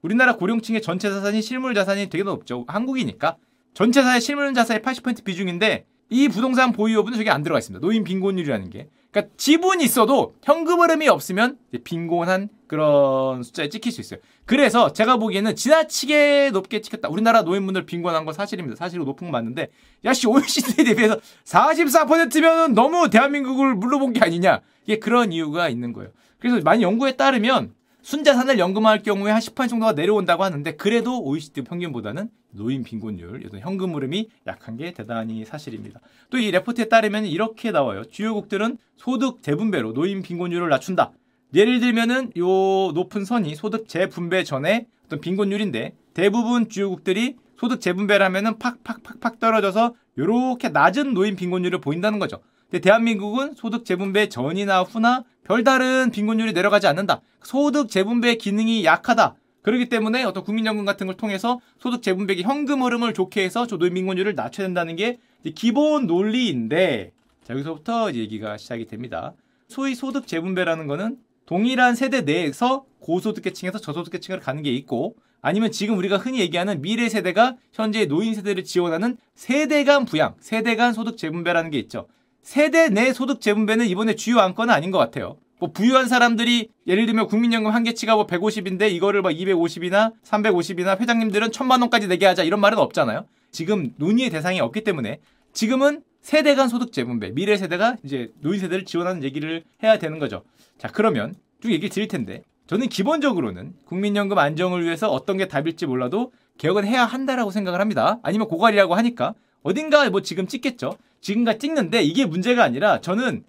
우리나라 0.02 0.36
고령층의 0.36 0.82
전체 0.82 1.10
자산이 1.10 1.42
실물 1.42 1.74
자산이 1.74 2.08
되게 2.08 2.24
높죠. 2.24 2.64
한국이니까 2.68 3.36
전체 3.74 4.02
사의 4.02 4.20
실물 4.20 4.52
자산의 4.54 4.82
80% 4.82 5.24
비중인데 5.24 5.86
이 6.10 6.28
부동산 6.28 6.72
보유 6.72 6.96
여부는 6.96 7.18
저게 7.18 7.30
안 7.30 7.42
들어가 7.42 7.58
있습니다. 7.58 7.84
노인 7.84 8.04
빈곤율이라는 8.04 8.70
게. 8.70 8.88
그러니까 9.10 9.34
지분이 9.36 9.84
있어도 9.84 10.34
현금 10.42 10.80
흐름이 10.80 11.08
없으면 11.08 11.58
빈곤한 11.84 12.50
그런 12.66 13.42
숫자에 13.42 13.68
찍힐 13.68 13.90
수 13.90 14.00
있어요. 14.00 14.20
그래서 14.44 14.92
제가 14.92 15.16
보기에는 15.16 15.56
지나치게 15.56 16.50
높게 16.52 16.80
찍혔다. 16.80 17.08
우리나라 17.08 17.42
노인분들 17.42 17.86
빈곤한 17.86 18.24
건 18.24 18.34
사실입니다. 18.34 18.76
사실로 18.76 19.04
높은 19.04 19.26
건 19.26 19.32
맞는데 19.32 19.68
야씨 20.04 20.26
OECD에 20.26 20.84
대비해서 20.84 21.18
44%면 21.44 22.74
너무 22.74 23.08
대한민국을 23.10 23.74
물러본 23.74 24.12
게 24.12 24.20
아니냐. 24.20 24.60
이게 24.84 24.98
그런 24.98 25.32
이유가 25.32 25.68
있는 25.68 25.92
거예요. 25.92 26.10
그래서 26.40 26.60
많이 26.62 26.82
연구에 26.82 27.12
따르면 27.16 27.74
순자산을 28.02 28.58
연금할 28.58 29.02
경우에 29.02 29.30
한 29.32 29.40
10% 29.40 29.68
정도가 29.68 29.92
내려온다고 29.92 30.44
하는데 30.44 30.76
그래도 30.76 31.20
OECD 31.22 31.62
평균보다는 31.62 32.30
노인 32.52 32.82
빈곤율, 32.84 33.50
현금 33.60 33.94
흐름이 33.94 34.30
약한 34.46 34.76
게 34.76 34.92
대단히 34.92 35.44
사실입니다. 35.44 36.00
또 36.30 36.38
이 36.38 36.50
레포트에 36.50 36.86
따르면 36.86 37.26
이렇게 37.26 37.70
나와요. 37.70 38.04
주요국들은 38.04 38.78
소득 38.96 39.42
재분배로 39.42 39.92
노인 39.92 40.22
빈곤율을 40.22 40.68
낮춘다. 40.68 41.12
예를 41.54 41.80
들면은 41.80 42.30
요 42.38 42.92
높은 42.92 43.24
선이 43.24 43.54
소득 43.54 43.88
재분배 43.88 44.44
전에 44.44 44.86
어떤 45.06 45.20
빈곤율인데 45.20 45.94
대부분 46.14 46.68
주요국들이 46.68 47.36
소득 47.58 47.80
재분배를 47.80 48.24
하면은 48.26 48.58
팍팍팍팍 48.58 49.40
떨어져서 49.40 49.94
요렇게 50.16 50.68
낮은 50.70 51.14
노인 51.14 51.36
빈곤율을 51.36 51.80
보인다는 51.80 52.18
거죠. 52.18 52.40
근데 52.70 52.80
대한민국은 52.80 53.54
소득 53.54 53.84
재분배 53.84 54.28
전이나 54.28 54.82
후나 54.82 55.24
별다른 55.48 56.10
빈곤율이 56.10 56.52
내려가지 56.52 56.86
않는다. 56.88 57.22
소득 57.42 57.88
재분배 57.88 58.34
기능이 58.34 58.84
약하다. 58.84 59.34
그렇기 59.62 59.88
때문에 59.88 60.22
어떤 60.24 60.44
국민연금 60.44 60.84
같은 60.84 61.06
걸 61.06 61.16
통해서 61.16 61.58
소득 61.78 62.02
재분배기 62.02 62.42
현금 62.42 62.82
흐름을 62.82 63.14
좋게 63.14 63.44
해서 63.44 63.66
저 63.66 63.78
노인 63.78 63.94
빈곤율을 63.94 64.34
낮춰야 64.34 64.66
된다는 64.66 64.94
게 64.94 65.18
기본 65.54 66.06
논리인데 66.06 67.12
자 67.44 67.54
여기서부터 67.54 68.12
얘기가 68.12 68.58
시작이 68.58 68.84
됩니다. 68.86 69.32
소위 69.68 69.94
소득 69.94 70.26
재분배라는 70.26 70.86
거는 70.86 71.16
동일한 71.46 71.94
세대 71.94 72.20
내에서 72.20 72.84
고소득계층에서 73.00 73.78
저소득계층으로 73.78 74.42
가는 74.42 74.62
게 74.62 74.70
있고 74.74 75.16
아니면 75.40 75.70
지금 75.72 75.96
우리가 75.96 76.18
흔히 76.18 76.40
얘기하는 76.40 76.82
미래 76.82 77.08
세대가 77.08 77.56
현재 77.72 78.04
노인 78.04 78.34
세대를 78.34 78.64
지원하는 78.64 79.16
세대 79.34 79.82
간 79.84 80.04
부양, 80.04 80.34
세대 80.40 80.76
간 80.76 80.92
소득 80.92 81.16
재분배라는 81.16 81.70
게 81.70 81.78
있죠. 81.78 82.06
세대 82.48 82.88
내 82.88 83.12
소득 83.12 83.42
재분배는 83.42 83.84
이번에 83.88 84.14
주요 84.14 84.38
안건은 84.38 84.72
아닌 84.72 84.90
것 84.90 84.96
같아요. 84.96 85.36
뭐 85.58 85.70
부유한 85.70 86.08
사람들이 86.08 86.70
예를 86.86 87.04
들면 87.04 87.26
국민연금 87.26 87.70
한계치가 87.72 88.14
뭐 88.14 88.26
150인데 88.26 88.90
이거를 88.90 89.20
막 89.20 89.32
250이나 89.32 90.14
350이나 90.24 90.98
회장님들은 90.98 91.50
1000만 91.50 91.82
원까지 91.82 92.08
내게 92.08 92.24
하자 92.24 92.44
이런 92.44 92.60
말은 92.60 92.78
없잖아요. 92.78 93.26
지금 93.50 93.92
논의의 93.98 94.30
대상이 94.30 94.60
없기 94.60 94.82
때문에 94.82 95.18
지금은 95.52 96.02
세대 96.22 96.54
간 96.54 96.70
소득 96.70 96.90
재분배, 96.90 97.32
미래 97.32 97.54
세대가 97.58 97.96
이제 98.02 98.32
노인 98.40 98.60
세대를 98.60 98.86
지원하는 98.86 99.22
얘기를 99.24 99.62
해야 99.82 99.98
되는 99.98 100.18
거죠. 100.18 100.42
자, 100.78 100.88
그러면 100.88 101.34
쭉 101.60 101.70
얘기 101.70 101.90
드릴 101.90 102.08
텐데 102.08 102.44
저는 102.66 102.88
기본적으로는 102.88 103.74
국민연금 103.84 104.38
안정을 104.38 104.84
위해서 104.84 105.10
어떤 105.10 105.36
게 105.36 105.48
답일지 105.48 105.84
몰라도 105.84 106.32
개혁은 106.56 106.86
해야 106.86 107.04
한다라고 107.04 107.50
생각을 107.50 107.78
합니다. 107.78 108.18
아니면 108.22 108.48
고갈이라고 108.48 108.94
하니까 108.94 109.34
어딘가 109.62 110.08
뭐 110.08 110.22
지금 110.22 110.46
찍겠죠. 110.46 110.96
지금까지 111.20 111.58
찍는데 111.58 112.02
이게 112.02 112.24
문제가 112.26 112.64
아니라 112.64 113.00
저는 113.00 113.44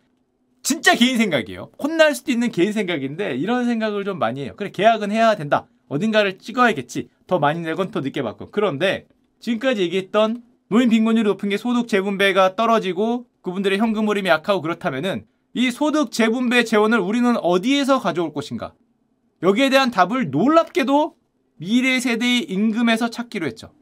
진짜 0.62 0.96
개인 0.96 1.18
생각이에요. 1.18 1.72
혼날 1.82 2.16
수도 2.16 2.32
있는 2.32 2.52
개인 2.52 2.74
생각인데 2.74 3.36
이런 3.36 3.66
생각을 3.66 4.04
좀 4.04 4.20
많이 4.20 4.42
해요. 4.42 4.54
그래 4.56 4.72
계약은 4.72 5.12
해야 5.12 5.36
된다. 5.36 5.68
어딘가를 5.88 6.38
찍어야겠지. 6.38 7.10
더 7.28 7.40
많이 7.40 7.62
내건 7.62 7.92
더 7.92 8.02
늦게 8.02 8.22
받고. 8.22 8.52
그런데 8.52 9.08
지금까지 9.40 9.82
얘기했던 9.82 10.44
노인 10.68 10.90
빈곤율이 10.90 11.28
높은 11.28 11.50
게 11.50 11.58
소득 11.58 11.88
재분배가 11.88 12.56
떨어지고 12.56 13.26
그분들의 13.42 13.78
현금 13.78 14.08
흐름이 14.10 14.30
약하고 14.30 14.62
그렇다면은 14.62 15.26
이 15.54 15.72
소득 15.72 16.12
재분배 16.12 16.64
재원을 16.64 17.00
우리는 17.00 17.36
어디에서 17.38 18.00
가져올 18.00 18.34
것인가? 18.34 18.74
여기에 19.42 19.70
대한 19.70 19.90
답을 19.90 20.30
놀랍게도 20.30 21.16
미래 21.58 22.00
세대의 22.00 22.44
임금에서 22.44 23.10
찾기로 23.10 23.48
했죠. 23.48 23.74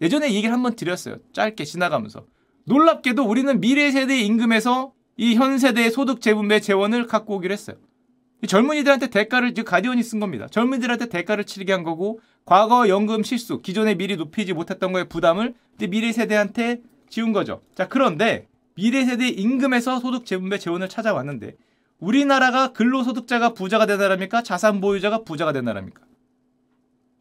예전에 0.00 0.32
얘기를 0.32 0.52
한번 0.52 0.74
드렸어요. 0.74 1.16
짧게 1.32 1.64
지나가면서. 1.64 2.26
놀랍게도 2.68 3.24
우리는 3.24 3.60
미래 3.60 3.90
세대의 3.90 4.26
임금에서 4.26 4.92
이 5.16 5.34
현 5.34 5.58
세대의 5.58 5.90
소득 5.90 6.20
재분배 6.20 6.60
재원을 6.60 7.06
갖고 7.06 7.36
오기로 7.36 7.52
했어요. 7.52 7.76
젊은이들한테 8.46 9.08
대가를 9.08 9.54
즉 9.54 9.64
가디언이 9.64 10.02
쓴 10.02 10.20
겁니다. 10.20 10.46
젊은이들한테 10.48 11.08
대가를 11.08 11.44
치르게 11.44 11.72
한 11.72 11.82
거고 11.82 12.20
과거 12.44 12.88
연금 12.88 13.24
실수, 13.24 13.60
기존에 13.62 13.94
미리 13.96 14.16
높이지 14.16 14.52
못했던 14.52 14.92
거에 14.92 15.04
부담을 15.04 15.54
미래 15.88 16.12
세대한테 16.12 16.82
지운 17.08 17.32
거죠. 17.32 17.62
자 17.74 17.88
그런데 17.88 18.46
미래 18.74 19.04
세대 19.04 19.28
임금에서 19.28 19.98
소득 19.98 20.24
재분배 20.24 20.58
재원을 20.58 20.88
찾아왔는데 20.88 21.56
우리나라가 21.98 22.72
근로소득자가 22.74 23.54
부자가 23.54 23.86
된 23.86 23.98
나라입니까? 23.98 24.42
자산 24.42 24.80
보유자가 24.80 25.24
부자가 25.24 25.52
된 25.52 25.64
나라입니까? 25.64 26.02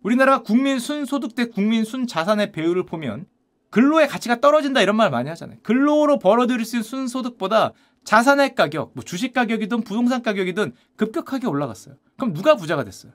우리나라 0.04 0.44
국민 0.44 0.78
순소득 0.78 1.34
대 1.34 1.46
국민 1.46 1.84
순자산의 1.84 2.52
배율을 2.52 2.86
보면 2.86 3.26
근로의 3.70 4.08
가치가 4.08 4.40
떨어진다 4.40 4.82
이런 4.82 4.96
말 4.96 5.10
많이 5.10 5.30
하잖아요. 5.30 5.58
근로로 5.64 6.20
벌어들일 6.20 6.66
수 6.66 6.78
있는 6.78 6.84
순소득보다 6.84 7.74
자산의 8.04 8.56
가격, 8.56 8.92
뭐 8.94 9.04
주식 9.04 9.34
가격이든 9.34 9.82
부동산 9.84 10.24
가격이든 10.24 10.74
급격하게 10.96 11.48
올라갔어요. 11.48 11.96
그럼 12.16 12.34
누가 12.34 12.56
부자가 12.56 12.84
됐어요? 12.84 13.12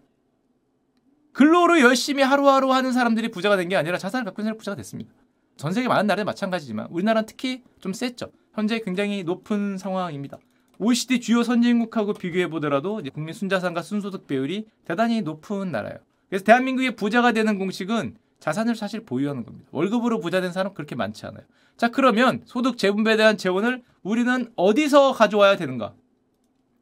근로로 1.32 1.80
열심히 1.80 2.22
하루하루 2.22 2.72
하는 2.72 2.92
사람들이 2.92 3.30
부자가 3.30 3.56
된 3.56 3.68
게 3.68 3.76
아니라 3.76 3.96
자산을 3.96 4.24
갖고 4.26 4.42
있는 4.42 4.50
사람이 4.50 4.58
부자가 4.58 4.76
됐습니다. 4.76 5.10
전 5.56 5.72
세계 5.72 5.88
많은 5.88 6.06
나라에 6.06 6.24
마찬가지지만 6.24 6.88
우리나라는 6.90 7.26
특히 7.26 7.62
좀 7.80 7.92
셌죠. 7.94 8.32
현재 8.54 8.80
굉장히 8.80 9.22
높은 9.24 9.78
상황입니다. 9.78 10.38
OECD 10.78 11.20
주요 11.20 11.42
선진국하고 11.42 12.12
비교해 12.14 12.48
보더라도 12.50 13.00
국민 13.14 13.32
순자산과 13.34 13.82
순소득 13.82 14.26
비율이 14.26 14.66
대단히 14.84 15.22
높은 15.22 15.70
나라예요. 15.72 15.98
그래서 16.28 16.44
대한민국의 16.44 16.96
부자가 16.96 17.32
되는 17.32 17.58
공식은 17.58 18.16
자산을 18.42 18.74
사실 18.74 19.04
보유하는 19.04 19.44
겁니다. 19.44 19.68
월급으로 19.70 20.18
부자 20.18 20.40
된 20.40 20.50
사람 20.50 20.74
그렇게 20.74 20.96
많지 20.96 21.24
않아요. 21.26 21.44
자, 21.76 21.88
그러면 21.88 22.42
소득 22.44 22.76
재분배에 22.76 23.16
대한 23.16 23.36
재원을 23.36 23.84
우리는 24.02 24.50
어디서 24.56 25.12
가져와야 25.12 25.56
되는가? 25.56 25.94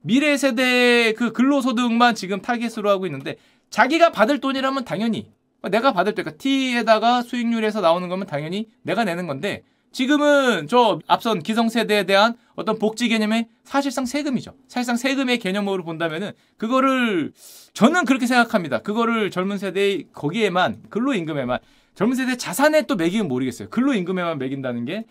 미래 0.00 0.38
세대의 0.38 1.12
그 1.12 1.32
근로소득만 1.32 2.14
지금 2.14 2.40
타겟으로 2.40 2.88
하고 2.88 3.04
있는데 3.04 3.36
자기가 3.68 4.10
받을 4.10 4.40
돈이라면 4.40 4.86
당연히 4.86 5.30
내가 5.70 5.92
받을 5.92 6.14
때가 6.14 6.30
T에다가 6.38 7.20
수익률에서 7.20 7.82
나오는 7.82 8.08
거면 8.08 8.26
당연히 8.26 8.70
내가 8.80 9.04
내는 9.04 9.26
건데 9.26 9.62
지금은 9.92 10.68
저 10.68 11.00
앞선 11.06 11.40
기성세대에 11.40 12.04
대한 12.04 12.34
어떤 12.54 12.78
복지 12.78 13.08
개념의 13.08 13.48
사실상 13.64 14.06
세금이죠. 14.06 14.54
사실상 14.68 14.96
세금의 14.96 15.38
개념으로 15.38 15.82
본다면은 15.84 16.32
그거를 16.56 17.32
저는 17.72 18.04
그렇게 18.04 18.26
생각합니다. 18.26 18.80
그거를 18.82 19.30
젊은 19.30 19.58
세대의 19.58 20.06
거기에만 20.12 20.82
근로 20.90 21.14
임금에만 21.14 21.58
젊은 21.94 22.16
세대 22.16 22.36
자산에 22.36 22.82
또 22.82 22.96
매기면 22.96 23.28
모르겠어요. 23.28 23.68
근로 23.68 23.94
임금에만 23.94 24.38
매긴다는 24.38 24.84
게 24.84 25.04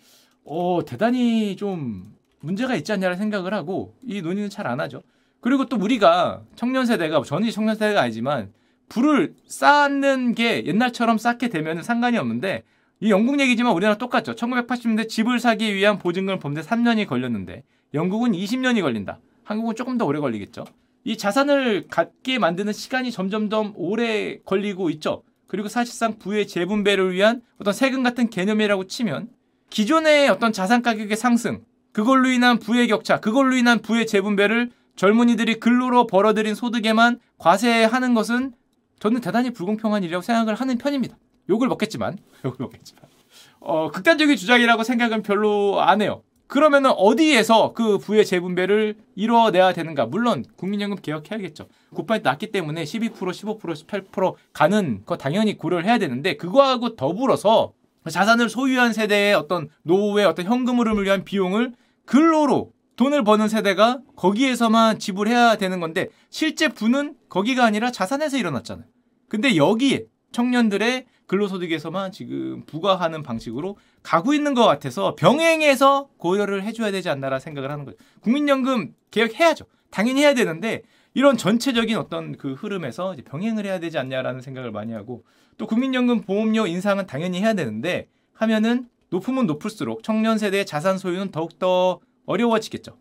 어, 0.44 0.80
대단히 0.86 1.56
좀 1.56 2.14
문제가 2.40 2.74
있지 2.74 2.92
않냐는 2.92 3.16
생각을 3.18 3.52
하고 3.52 3.94
이 4.06 4.22
논의는 4.22 4.48
잘 4.48 4.66
안 4.66 4.80
하죠. 4.80 5.02
그리고 5.40 5.66
또 5.66 5.76
우리가 5.76 6.42
청년 6.56 6.86
세대가 6.86 7.22
전이 7.22 7.52
청년 7.52 7.74
세대가 7.74 8.02
아니지만 8.02 8.52
불을 8.88 9.34
쌓는 9.46 10.34
게 10.34 10.64
옛날처럼 10.66 11.18
쌓게 11.18 11.48
되면 11.48 11.82
상관이 11.82 12.18
없는데 12.18 12.64
이 13.02 13.10
영국 13.10 13.40
얘기지만 13.40 13.72
우리나라 13.72 13.96
똑같죠. 13.96 14.34
1980년대 14.34 15.08
집을 15.08 15.40
사기 15.40 15.74
위한 15.74 15.98
보증금 15.98 16.38
범죄 16.38 16.60
3년이 16.60 17.06
걸렸는데 17.06 17.62
영국은 17.94 18.32
20년이 18.32 18.82
걸린다. 18.82 19.20
한국은 19.42 19.74
조금 19.74 19.96
더 19.96 20.04
오래 20.04 20.20
걸리겠죠. 20.20 20.64
이 21.04 21.16
자산을 21.16 21.86
갖게 21.88 22.38
만드는 22.38 22.74
시간이 22.74 23.10
점점점 23.10 23.72
오래 23.74 24.38
걸리고 24.44 24.90
있죠. 24.90 25.22
그리고 25.46 25.68
사실상 25.68 26.18
부의 26.18 26.46
재분배를 26.46 27.14
위한 27.14 27.40
어떤 27.58 27.72
세금 27.72 28.02
같은 28.02 28.28
개념이라고 28.28 28.86
치면 28.86 29.30
기존의 29.70 30.28
어떤 30.28 30.52
자산 30.52 30.82
가격의 30.82 31.16
상승, 31.16 31.64
그걸로 31.92 32.28
인한 32.28 32.58
부의 32.58 32.86
격차, 32.86 33.18
그걸로 33.18 33.56
인한 33.56 33.80
부의 33.80 34.06
재분배를 34.06 34.70
젊은이들이 34.96 35.58
근로로 35.58 36.06
벌어들인 36.06 36.54
소득에만 36.54 37.18
과세하는 37.38 38.12
것은 38.12 38.52
저는 38.98 39.22
대단히 39.22 39.50
불공평한 39.50 40.02
일이라고 40.02 40.22
생각을 40.22 40.54
하는 40.54 40.76
편입니다. 40.76 41.16
욕을 41.48 41.68
먹겠지만 41.68 42.18
욕을 42.44 42.56
먹겠지만 42.60 43.04
어, 43.60 43.90
극단적인 43.90 44.36
주장이라고 44.36 44.82
생각은 44.84 45.22
별로 45.22 45.80
안 45.80 46.02
해요. 46.02 46.22
그러면은 46.46 46.90
어디에서 46.90 47.74
그 47.74 47.98
부의 47.98 48.26
재분배를 48.26 48.96
이뤄내야 49.14 49.72
되는가? 49.72 50.06
물론 50.06 50.44
국민연금 50.56 50.98
개혁해야겠죠. 51.00 51.68
9% 51.94 52.22
낮기 52.22 52.50
때문에 52.50 52.82
12%, 52.82 53.12
15%, 53.14 53.60
18% 53.60 54.34
가는 54.52 55.04
거 55.06 55.16
당연히 55.16 55.56
고려를 55.56 55.84
해야 55.84 55.98
되는데 55.98 56.36
그거하고 56.36 56.96
더불어서 56.96 57.72
자산을 58.08 58.48
소유한 58.48 58.92
세대의 58.92 59.34
어떤 59.34 59.68
노후의 59.82 60.26
어떤 60.26 60.46
현금 60.46 60.80
흐름을 60.80 61.04
위한 61.04 61.24
비용을 61.24 61.74
근로로 62.04 62.72
돈을 62.96 63.22
버는 63.22 63.48
세대가 63.48 64.00
거기에서만 64.16 64.98
지불해야 64.98 65.56
되는 65.56 65.78
건데 65.78 66.08
실제 66.30 66.68
부는 66.68 67.14
거기가 67.28 67.64
아니라 67.64 67.92
자산에서 67.92 68.36
일어났잖아요. 68.36 68.86
근데 69.28 69.56
여기에 69.56 70.06
청년들의 70.32 71.06
근로소득에서만 71.30 72.10
지금 72.10 72.64
부과하는 72.66 73.22
방식으로 73.22 73.76
가고 74.02 74.34
있는 74.34 74.52
것 74.52 74.64
같아서 74.64 75.14
병행해서 75.14 76.08
고려를 76.16 76.64
해줘야 76.64 76.90
되지 76.90 77.08
않나라 77.08 77.38
생각을 77.38 77.70
하는 77.70 77.84
거죠. 77.84 77.96
국민연금 78.20 78.94
개혁해야죠. 79.12 79.66
당연히 79.90 80.22
해야 80.22 80.34
되는데 80.34 80.82
이런 81.14 81.36
전체적인 81.36 81.96
어떤 81.96 82.36
그 82.36 82.54
흐름에서 82.54 83.14
병행을 83.24 83.64
해야 83.64 83.78
되지 83.78 83.96
않냐라는 83.98 84.40
생각을 84.40 84.72
많이 84.72 84.92
하고 84.92 85.22
또 85.56 85.68
국민연금 85.68 86.22
보험료 86.22 86.66
인상은 86.66 87.06
당연히 87.06 87.40
해야 87.40 87.54
되는데 87.54 88.08
하면은 88.32 88.88
높으면 89.10 89.46
높을수록 89.46 90.02
청년 90.02 90.36
세대의 90.36 90.66
자산 90.66 90.98
소유는 90.98 91.30
더욱더 91.30 92.00
어려워지겠죠. 92.26 92.96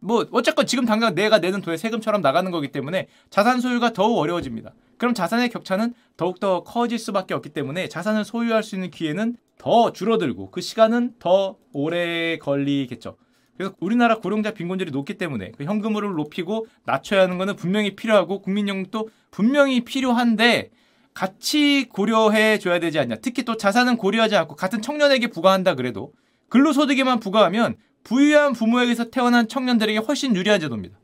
뭐 0.00 0.26
어쨌건 0.30 0.66
지금 0.66 0.86
당장 0.86 1.14
내가 1.14 1.38
내는 1.38 1.60
돈의 1.60 1.76
세금처럼 1.76 2.22
나가는 2.22 2.50
거기 2.50 2.68
때문에 2.68 3.08
자산 3.28 3.60
소유가 3.60 3.92
더욱 3.92 4.18
어려워집니다. 4.18 4.72
그럼 4.98 5.14
자산의 5.14 5.48
격차는 5.50 5.94
더욱더 6.16 6.62
커질 6.62 6.98
수밖에 6.98 7.34
없기 7.34 7.50
때문에 7.50 7.88
자산을 7.88 8.24
소유할 8.24 8.62
수 8.62 8.74
있는 8.74 8.90
기회는 8.90 9.36
더 9.58 9.92
줄어들고 9.92 10.50
그 10.50 10.60
시간은 10.60 11.14
더 11.18 11.56
오래 11.72 12.38
걸리겠죠. 12.38 13.16
그래서 13.56 13.74
우리나라 13.80 14.18
고령자 14.18 14.52
빈곤율이 14.52 14.90
높기 14.90 15.14
때문에 15.14 15.52
그 15.56 15.64
현금흐를 15.64 16.14
높이고 16.14 16.66
낮춰야 16.84 17.22
하는 17.22 17.38
것은 17.38 17.56
분명히 17.56 17.94
필요하고 17.94 18.42
국민연금도 18.42 19.08
분명히 19.30 19.84
필요한데 19.84 20.70
같이 21.14 21.86
고려해 21.88 22.58
줘야 22.58 22.80
되지 22.80 22.98
않냐. 22.98 23.16
특히 23.22 23.44
또 23.44 23.56
자산은 23.56 23.96
고려하지 23.96 24.34
않고 24.36 24.56
같은 24.56 24.82
청년에게 24.82 25.28
부과한다 25.28 25.76
그래도 25.76 26.12
근로소득에만 26.48 27.20
부과하면 27.20 27.76
부유한 28.02 28.52
부모에게서 28.52 29.10
태어난 29.10 29.48
청년들에게 29.48 29.98
훨씬 30.00 30.34
유리한 30.36 30.60
제도입니다. 30.60 30.98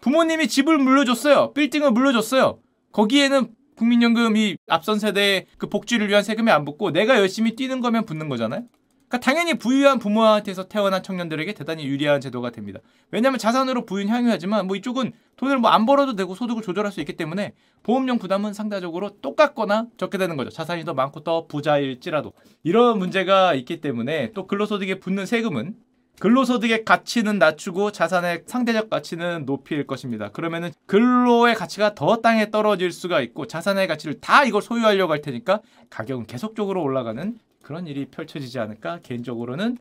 부모님이 0.00 0.48
집을 0.48 0.78
물려줬어요. 0.78 1.52
빌딩을 1.52 1.90
물려줬어요. 1.92 2.58
거기에는 2.96 3.48
국민연금이 3.76 4.56
앞선 4.68 4.98
세대의 4.98 5.46
그 5.58 5.68
복지를 5.68 6.08
위한 6.08 6.22
세금이 6.22 6.50
안 6.50 6.64
붙고 6.64 6.92
내가 6.92 7.18
열심히 7.18 7.54
뛰는 7.54 7.82
거면 7.82 8.06
붙는 8.06 8.30
거잖아요. 8.30 8.64
그러니까 9.08 9.18
당연히 9.20 9.54
부유한 9.54 9.98
부모한테서 9.98 10.68
태어난 10.68 11.02
청년들에게 11.02 11.52
대단히 11.52 11.84
유리한 11.84 12.22
제도가 12.22 12.50
됩니다. 12.50 12.80
왜냐하면 13.10 13.38
자산으로 13.38 13.84
부유는 13.84 14.10
향유하지만 14.12 14.66
뭐 14.66 14.76
이쪽은 14.76 15.12
돈을 15.36 15.58
뭐 15.58 15.70
안 15.70 15.84
벌어도 15.84 16.16
되고 16.16 16.34
소득을 16.34 16.62
조절할 16.62 16.90
수 16.90 17.00
있기 17.00 17.18
때문에 17.18 17.52
보험료 17.82 18.16
부담은 18.16 18.54
상대적으로 18.54 19.10
똑같거나 19.20 19.88
적게 19.98 20.16
되는 20.16 20.38
거죠. 20.38 20.48
자산이 20.48 20.86
더 20.86 20.94
많고 20.94 21.20
더 21.20 21.46
부자일지라도 21.46 22.32
이런 22.64 22.98
문제가 22.98 23.52
있기 23.52 23.82
때문에 23.82 24.32
또 24.32 24.46
근로소득에 24.46 25.00
붙는 25.00 25.26
세금은 25.26 25.74
근로소득의 26.20 26.84
가치는 26.84 27.38
낮추고 27.38 27.92
자산의 27.92 28.44
상대적 28.46 28.88
가치는 28.88 29.44
높일 29.44 29.86
것입니다. 29.86 30.30
그러면은 30.30 30.70
근로의 30.86 31.54
가치가 31.54 31.94
더 31.94 32.16
땅에 32.22 32.50
떨어질 32.50 32.90
수가 32.90 33.20
있고 33.20 33.46
자산의 33.46 33.86
가치를 33.86 34.20
다 34.20 34.44
이걸 34.44 34.62
소유하려고 34.62 35.12
할 35.12 35.20
테니까 35.20 35.60
가격은 35.90 36.26
계속적으로 36.26 36.82
올라가는 36.82 37.38
그런 37.62 37.86
일이 37.86 38.06
펼쳐지지 38.06 38.58
않을까 38.58 39.00
개인적으로는 39.02 39.76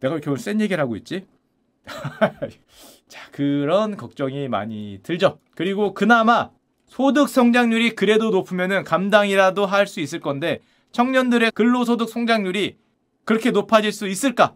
내가 0.00 0.14
왜 0.14 0.20
이렇게 0.22 0.40
센 0.40 0.60
얘기를 0.60 0.80
하고 0.82 0.96
있지? 0.96 1.26
자 3.08 3.30
그런 3.32 3.96
걱정이 3.96 4.48
많이 4.48 5.00
들죠. 5.02 5.38
그리고 5.54 5.94
그나마 5.94 6.50
소득 6.86 7.28
성장률이 7.28 7.94
그래도 7.96 8.30
높으면은 8.30 8.84
감당이라도 8.84 9.66
할 9.66 9.86
수 9.86 10.00
있을 10.00 10.20
건데 10.20 10.60
청년들의 10.92 11.50
근로소득 11.52 12.08
성장률이 12.08 12.76
그렇게 13.24 13.50
높아질 13.50 13.92
수 13.92 14.06
있을까? 14.06 14.54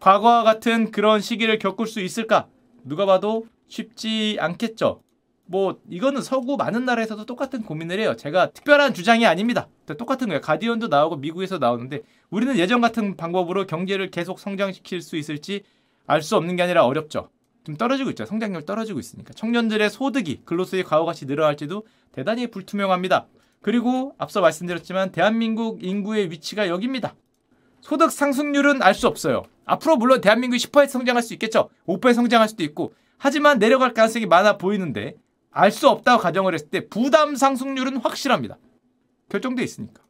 과거와 0.00 0.42
같은 0.42 0.90
그런 0.90 1.20
시기를 1.20 1.58
겪을 1.58 1.86
수 1.86 2.00
있을까? 2.00 2.48
누가 2.84 3.06
봐도 3.06 3.46
쉽지 3.68 4.38
않겠죠. 4.40 5.02
뭐 5.46 5.80
이거는 5.90 6.22
서구 6.22 6.56
많은 6.56 6.84
나라에서도 6.84 7.26
똑같은 7.26 7.62
고민을 7.62 7.98
해요. 7.98 8.16
제가 8.16 8.50
특별한 8.50 8.94
주장이 8.94 9.26
아닙니다. 9.26 9.68
똑같은 9.98 10.28
거예요. 10.28 10.40
가디언도 10.40 10.88
나오고 10.88 11.16
미국에서 11.16 11.58
나오는데 11.58 12.02
우리는 12.30 12.56
예전 12.56 12.80
같은 12.80 13.16
방법으로 13.16 13.66
경제를 13.66 14.10
계속 14.10 14.38
성장시킬 14.38 15.02
수 15.02 15.16
있을지 15.16 15.62
알 16.06 16.22
수 16.22 16.36
없는 16.36 16.56
게 16.56 16.62
아니라 16.62 16.84
어렵죠. 16.86 17.28
좀 17.64 17.76
떨어지고 17.76 18.10
있죠. 18.10 18.24
성장률 18.24 18.64
떨어지고 18.64 18.98
있으니까. 18.98 19.32
청년들의 19.34 19.90
소득이 19.90 20.42
근로소득이 20.44 20.84
과거같이 20.84 21.26
늘어날지도 21.26 21.84
대단히 22.12 22.46
불투명합니다. 22.46 23.26
그리고 23.60 24.14
앞서 24.18 24.40
말씀드렸지만 24.40 25.12
대한민국 25.12 25.84
인구의 25.84 26.30
위치가 26.30 26.68
여기입니다. 26.68 27.14
소득 27.80 28.10
상승률은 28.10 28.82
알 28.82 28.94
수 28.94 29.06
없어요. 29.06 29.44
앞으로 29.64 29.96
물론 29.96 30.20
대한민국이 30.20 30.62
10% 30.64 30.88
성장할 30.88 31.22
수 31.22 31.32
있겠죠. 31.34 31.70
5% 31.86 32.14
성장할 32.14 32.48
수도 32.48 32.62
있고. 32.64 32.94
하지만 33.18 33.58
내려갈 33.58 33.94
가능성이 33.94 34.26
많아 34.26 34.58
보이는데 34.58 35.14
알 35.50 35.70
수 35.70 35.88
없다고 35.88 36.22
가정을 36.22 36.54
했을 36.54 36.68
때 36.68 36.88
부담 36.88 37.36
상승률은 37.36 37.98
확실합니다. 37.98 38.58
결정돼 39.28 39.62
있으니까. 39.62 40.02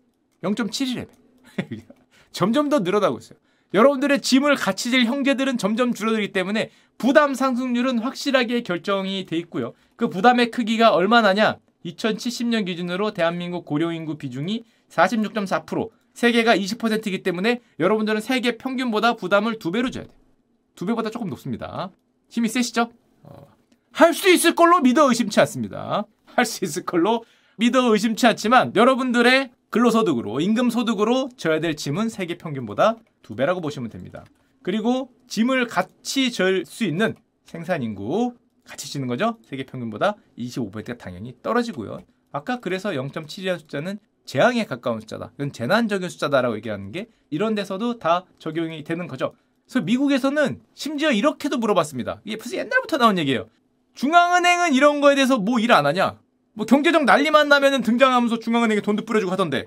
0.71레벨. 0.43 1.09
점점 2.33 2.69
더 2.69 2.81
늘어나고 2.81 3.19
있어요. 3.19 3.39
여러분들의 3.73 4.21
짐을 4.21 4.57
같이 4.57 4.91
질 4.91 5.05
형제들은 5.05 5.59
점점 5.59 5.95
줄어들기 5.95 6.33
때문에 6.33 6.71
부담 6.99 7.35
상승률은 7.35 7.99
확실하게 7.99 8.63
결정이 8.63 9.27
돼 9.27 9.37
있고요. 9.39 9.73
그 9.97 10.09
부담의 10.09 10.51
크기가 10.51 10.93
얼마나냐? 10.93 11.59
2070년 11.85 12.67
기준으로 12.67 13.13
대한민국 13.15 13.65
고령 13.65 13.95
인구 13.95 14.17
비중이 14.19 14.65
46.4%, 14.91 15.89
세계가 16.21 16.55
20%이기 16.55 17.23
때문에 17.23 17.63
여러분들은 17.79 18.21
세계 18.21 18.59
평균보다 18.59 19.17
부담을 19.17 19.59
두 19.59 19.71
배로 19.71 19.91
줘야 19.91 20.05
돼요. 20.05 20.15
두 20.75 20.85
배보다 20.85 21.09
조금 21.09 21.31
높습니다. 21.31 21.91
힘이 22.29 22.49
세시죠? 22.51 22.93
어. 23.23 23.47
할수 23.91 24.29
있을 24.29 24.55
걸로 24.55 24.81
믿어 24.81 25.09
의심치 25.09 25.41
않습니다. 25.41 26.05
할 26.27 26.45
수 26.45 26.63
있을 26.67 26.85
걸로 26.85 27.25
믿어 27.57 27.91
의심치 27.91 28.27
않지만 28.27 28.73
여러분들의 28.77 29.51
근로소득으로 29.71 30.41
임금소득으로 30.41 31.31
져야 31.39 31.59
될 31.59 31.75
짐은 31.75 32.11
세계 32.11 32.37
평균보다 32.37 32.97
두 33.23 33.35
배라고 33.35 33.63
보시면 33.63 33.89
됩니다. 33.89 34.27
그리고 34.63 35.11
짐을 35.27 35.69
같이 35.69 36.31
절 36.33 36.67
수 36.67 36.85
있는 36.85 37.15
생산인구 37.47 38.35
같이 38.65 38.91
지는 38.93 39.09
거죠. 39.09 39.39
세계 39.43 39.65
평균보다 39.65 40.17
25%가 40.37 40.99
당연히 40.99 41.35
떨어지고요. 41.43 42.01
아까 42.31 42.61
그래서 42.61 42.91
0.7이라는 42.91 43.59
숫자는 43.61 43.99
재앙에 44.25 44.65
가까운 44.65 45.01
숫자다. 45.01 45.33
이건 45.37 45.53
재난적인 45.53 46.09
숫자다라고 46.09 46.57
얘기하는 46.57 46.93
게 46.93 47.07
이런 47.31 47.55
데서도 47.55 47.99
다 47.99 48.25
적용이 48.39 48.85
되는 48.85 49.07
거죠. 49.07 49.33
그래서 49.67 49.85
미국에서는 49.85 50.61
심지어 50.75 51.11
이렇게도 51.11 51.59
물어봤습니다. 51.59 52.21
이게 52.25 52.37
벌써 52.37 52.57
옛날부터 52.57 52.99
나온 52.99 53.19
얘기예요. 53.19 53.49
중앙은행은 53.95 54.75
이런 54.75 55.01
거에 55.01 55.15
대해서 55.15 55.39
뭐 55.39 55.59
일 55.59 55.73
안 55.73 55.87
하냐? 55.87 56.19
뭐 56.53 56.67
경제적 56.67 57.05
난리만 57.05 57.49
나면은 57.49 57.83
등장하면서 57.83 58.39
중앙은행에 58.41 58.81
돈도 58.81 59.05
뿌려주고 59.05 59.33
하던데 59.33 59.67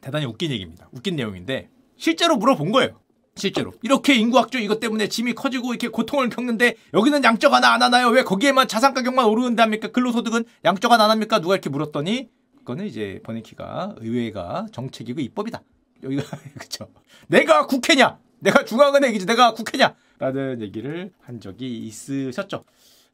대단히 0.00 0.26
웃긴 0.26 0.50
얘기입니다. 0.52 0.88
웃긴 0.92 1.16
내용인데 1.16 1.68
실제로 1.96 2.36
물어본 2.36 2.72
거예요. 2.72 3.00
실제로 3.34 3.72
이렇게 3.82 4.14
인구 4.14 4.38
확조 4.38 4.58
이것 4.58 4.80
때문에 4.80 5.08
짐이 5.08 5.34
커지고 5.34 5.70
이렇게 5.70 5.86
고통을 5.88 6.28
겪는데 6.28 6.74
여기는 6.92 7.22
양적 7.22 7.52
하나 7.52 7.72
안 7.72 7.82
하나요? 7.82 8.08
왜 8.08 8.24
거기에만 8.24 8.66
자산 8.66 8.94
가격만 8.94 9.26
오르는데 9.26 9.62
합니까? 9.62 9.88
근로소득은 9.88 10.44
양적 10.64 10.90
하나 10.90 11.04
안 11.04 11.10
합니까? 11.10 11.40
누가 11.40 11.54
이렇게 11.54 11.70
물었더니 11.70 12.28
그거는 12.68 12.84
이제 12.84 13.18
버네키가 13.24 13.94
의회가 13.96 14.66
정책이고 14.72 15.22
입법이다. 15.22 15.62
여기가 16.02 16.22
그쵸? 16.60 16.90
내가 17.26 17.66
국회냐? 17.66 18.18
내가 18.40 18.66
중앙은행이지 18.66 19.24
내가 19.24 19.54
국회냐? 19.54 19.94
라는 20.18 20.60
얘기를 20.60 21.10
한 21.22 21.40
적이 21.40 21.78
있으셨죠. 21.86 22.64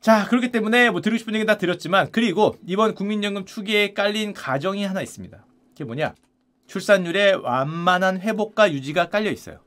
자, 0.01 0.27
그렇기 0.27 0.51
때문에 0.51 0.91
뭐 0.91 1.01
드리고 1.01 1.19
싶은 1.19 1.37
얘기 1.37 1.47
다 1.47 1.57
드렸지만 1.57 2.09
그리고 2.11 2.57
이번 2.67 2.97
국민연금 2.97 3.45
추기에 3.45 3.95
깔린 3.95 4.33
가정이 4.33 4.85
하나 4.85 5.01
있습니다. 5.03 5.47
그게 5.69 5.85
뭐냐? 5.85 6.15
출산율의 6.67 7.37
완만한 7.37 8.21
회복과 8.21 8.73
유지가 8.73 9.09
깔려 9.09 9.31
있어요. 9.31 9.61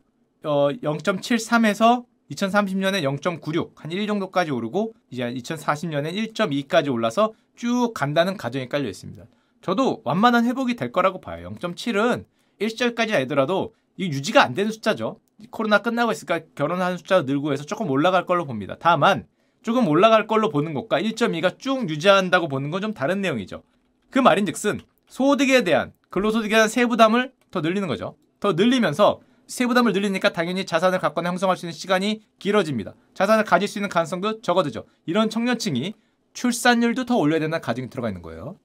어, 0.43 0.67
0.73에서 0.69 2.03
2030년에 2.31 3.03
0.96, 3.21 3.71
한 3.77 3.89
1 3.89 4.05
정도까지 4.05 4.51
오르고 4.51 4.93
이제 5.11 5.23
2040년에 5.23 6.33
1.2까지 6.33 6.91
올라서 6.91 7.33
쭉 7.55 7.93
간다는 7.93 8.35
가정이 8.35 8.67
깔려 8.67 8.89
있습니다. 8.89 9.23
저도 9.61 10.01
완만한 10.03 10.45
회복이 10.45 10.75
될 10.75 10.91
거라고 10.91 11.19
봐요. 11.21 11.53
0.7은 11.59 12.25
일시적까지 12.59 13.13
아니더라도 13.15 13.73
이 13.97 14.05
유지가 14.07 14.43
안 14.43 14.53
되는 14.53 14.71
숫자죠. 14.71 15.19
코로나 15.51 15.79
끝나고 15.81 16.11
있으니까 16.11 16.39
결혼하는 16.55 16.97
숫자가 16.97 17.23
늘고 17.23 17.53
해서 17.53 17.63
조금 17.63 17.89
올라갈 17.89 18.25
걸로 18.25 18.45
봅니다. 18.45 18.75
다만 18.79 19.27
조금 19.61 19.87
올라갈 19.87 20.27
걸로 20.27 20.49
보는 20.49 20.73
것과 20.73 21.01
1.2가 21.01 21.59
쭉 21.59 21.89
유지한다고 21.89 22.47
보는 22.47 22.71
건 22.71 22.81
좀 22.81 22.93
다른 22.93 23.21
내용이죠. 23.21 23.63
그 24.09 24.19
말인즉슨 24.19 24.79
소득에 25.07 25.63
대한 25.63 25.93
근로소득에 26.09 26.49
대한 26.55 26.69
세부담을 26.69 27.33
더 27.51 27.61
늘리는 27.61 27.87
거죠. 27.87 28.15
더 28.39 28.53
늘리면서 28.53 29.19
세부담을 29.47 29.93
늘리니까 29.93 30.31
당연히 30.33 30.65
자산을 30.65 30.99
갖거나 30.99 31.29
형성할 31.29 31.57
수 31.57 31.65
있는 31.65 31.73
시간이 31.73 32.21
길어집니다. 32.39 32.93
자산을 33.13 33.43
가질 33.45 33.67
수 33.67 33.79
있는 33.79 33.89
가능성도 33.89 34.41
적어지죠. 34.41 34.85
이런 35.05 35.29
청년층이 35.29 35.93
출산율도 36.33 37.05
더 37.05 37.15
올려야 37.17 37.39
된다는 37.39 37.61
가정이 37.61 37.89
들어가 37.89 38.09
있는 38.09 38.21
거예요. 38.21 38.57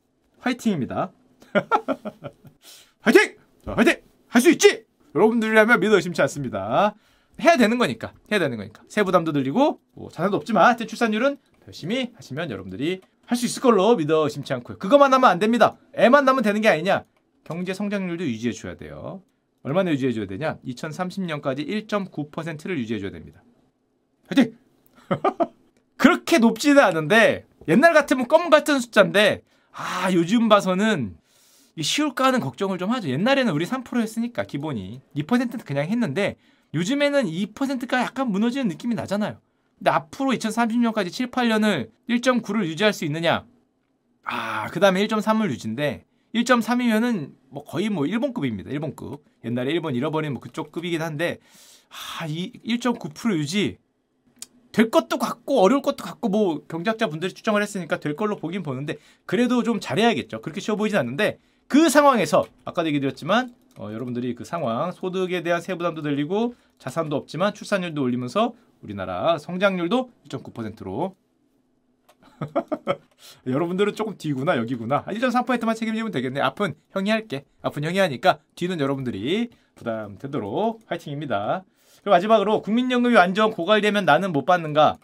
화이팅입니다. 0.43 1.13
화이팅! 3.01 3.37
화이팅! 3.67 3.97
할 4.29 4.43
수 4.43 4.51
있지! 4.51 4.85
여러분들이라면 5.15 5.81
믿어 5.81 5.97
의심치 5.97 6.21
않습니다. 6.23 6.95
해야 7.41 7.57
되는 7.57 7.79
거니까 7.79 8.13
해야 8.31 8.39
되는 8.39 8.57
거니까 8.57 8.83
세부담도 8.89 9.33
늘리고 9.33 9.81
뭐 9.93 10.11
자산도 10.11 10.37
없지만 10.37 10.77
출산율은 10.77 11.37
열심히 11.67 12.13
하시면 12.17 12.51
여러분들이 12.51 13.01
할 13.27 13.37
수 13.37 13.47
있을 13.47 13.63
걸로 13.63 13.95
믿어 13.97 14.29
심치 14.29 14.53
않고요. 14.53 14.79
그것만 14.79 15.13
하면 15.15 15.31
안 15.31 15.39
됩니다. 15.39 15.77
애만 15.95 16.25
나면 16.25 16.43
되는 16.43 16.61
게 16.61 16.69
아니냐. 16.69 17.05
경제 17.45 17.73
성장률도 17.73 18.25
유지해 18.25 18.53
줘야 18.53 18.75
돼요. 18.77 19.23
얼마나 19.63 19.91
유지해 19.91 20.13
줘야 20.13 20.27
되냐? 20.27 20.59
2030년까지 20.67 21.67
1.9%를 21.89 22.79
유지해 22.79 22.99
줘야 22.99 23.11
됩니다. 23.11 23.43
화이팅! 24.29 24.57
그렇게 25.97 26.39
높지는 26.39 26.83
않은데 26.83 27.47
옛날 27.69 27.93
같으면 27.95 28.27
껌 28.29 28.51
같은 28.51 28.81
숫자인데 28.81 29.43
아 29.73 30.13
요즘 30.13 30.49
봐서는 30.49 31.17
쉬울까 31.81 32.27
하는 32.27 32.41
걱정을 32.41 32.79
좀 32.79 32.91
하죠. 32.91 33.09
옛날에는 33.09 33.53
우리 33.53 33.65
3% 33.65 34.01
했으니까 34.01 34.45
기본이 34.45 35.01
2%는 35.17 35.65
그냥 35.65 35.87
했는데 35.89 36.37
요즘에는 36.75 37.25
2%가 37.25 38.03
약간 38.03 38.31
무너지는 38.31 38.69
느낌이 38.69 38.95
나잖아요. 38.95 39.39
근데 39.79 39.91
앞으로 39.91 40.31
2030년까지 40.31 41.11
7, 41.11 41.31
8년을 41.31 41.91
1.9를 42.09 42.67
유지할 42.67 42.93
수 42.93 43.05
있느냐? 43.05 43.45
아, 44.25 44.69
그 44.69 44.81
다음에 44.81 45.05
1.3을 45.07 45.51
유지인데 45.51 46.05
1.3이면은 46.35 47.33
뭐 47.49 47.65
거의 47.65 47.89
뭐 47.89 48.07
일본급입니다. 48.07 48.71
일본급. 48.71 49.25
옛날에 49.45 49.73
일본 49.73 49.95
잃어버린 49.95 50.33
뭐 50.33 50.41
그쪽 50.41 50.73
급이긴 50.73 51.03
한데 51.03 51.39
아, 52.21 52.27
이 52.27 52.53
1.9% 52.65 53.37
유지 53.37 53.79
될 54.73 54.91
것도 54.91 55.19
같고 55.19 55.61
어려울 55.61 55.83
것도 55.83 56.03
같고 56.03 56.29
뭐 56.29 56.63
경제학자 56.67 57.09
분들이 57.09 57.33
추정을 57.33 57.63
했으니까 57.63 58.01
될 58.01 58.17
걸로 58.17 58.37
보긴 58.37 58.63
보는데 58.63 58.97
그래도 59.27 59.63
좀 59.63 59.81
잘해야겠죠. 59.81 60.41
그렇게 60.41 60.61
쉬워 60.61 60.77
보이진 60.77 60.99
않는데 60.99 61.39
그 61.69 61.89
상황에서 61.89 62.45
아까도 62.65 62.89
얘기 62.89 63.01
드렸지만 63.01 63.55
어, 63.79 63.91
여러분들이 63.93 64.35
그 64.35 64.45
상황 64.45 64.93
소득에 64.93 65.43
대한 65.43 65.61
세부담도 65.61 66.03
늘리고 66.03 66.55
자산도 66.79 67.17
없지만 67.17 67.55
출산율도 67.55 68.03
올리면서 68.03 68.55
우리나라 68.83 69.39
성장률도 69.39 70.11
1.9%로. 70.29 71.17
여러분들은 73.47 73.95
조금 73.95 74.17
뒤구나 74.19 74.57
여기구나. 74.57 75.05
1.3%만 75.05 75.77
책임지면 75.77 76.11
되겠네. 76.11 76.41
앞은 76.41 76.75
형이 76.91 77.11
할게. 77.11 77.45
앞은 77.63 77.85
형이 77.85 77.99
하니까 77.99 78.41
뒤는 78.57 78.81
여러분들이 78.81 79.51
부담되도록 79.77 80.83
화이팅입니다 80.87 81.65
그리고 82.03 82.11
마지막으로 82.11 82.63
국민연금이 82.63 83.15
완전 83.15 83.51
고갈되면 83.51 84.05
나는 84.05 84.33
못 84.33 84.45
받는가? 84.45 84.99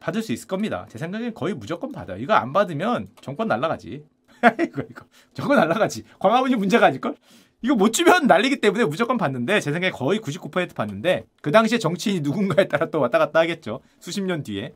받을 0.00 0.22
수 0.22 0.32
있을 0.32 0.48
겁니다. 0.48 0.86
제 0.88 0.96
생각엔 0.96 1.34
거의 1.34 1.54
무조건 1.54 1.92
받아요. 1.92 2.16
이거 2.16 2.32
안 2.32 2.54
받으면 2.54 3.08
정권 3.20 3.48
날라가지. 3.48 4.02
이거 4.64 4.82
이거. 4.90 5.04
정권 5.34 5.56
날라가지. 5.58 6.04
광화문이 6.18 6.56
문제가 6.56 6.86
아닐걸? 6.86 7.14
이거 7.62 7.74
못 7.74 7.92
주면 7.92 8.26
날리기 8.26 8.62
때문에 8.62 8.86
무조건 8.86 9.18
받는데 9.18 9.60
제 9.60 9.70
생각에 9.70 9.90
거의 9.90 10.18
99% 10.18 10.74
받는데 10.74 11.26
그 11.42 11.52
당시에 11.52 11.78
정치인이 11.78 12.20
누군가에 12.22 12.66
따라 12.68 12.86
또 12.90 13.00
왔다 13.00 13.18
갔다 13.18 13.40
하겠죠. 13.40 13.80
수십 13.98 14.22
년 14.22 14.42
뒤에. 14.42 14.72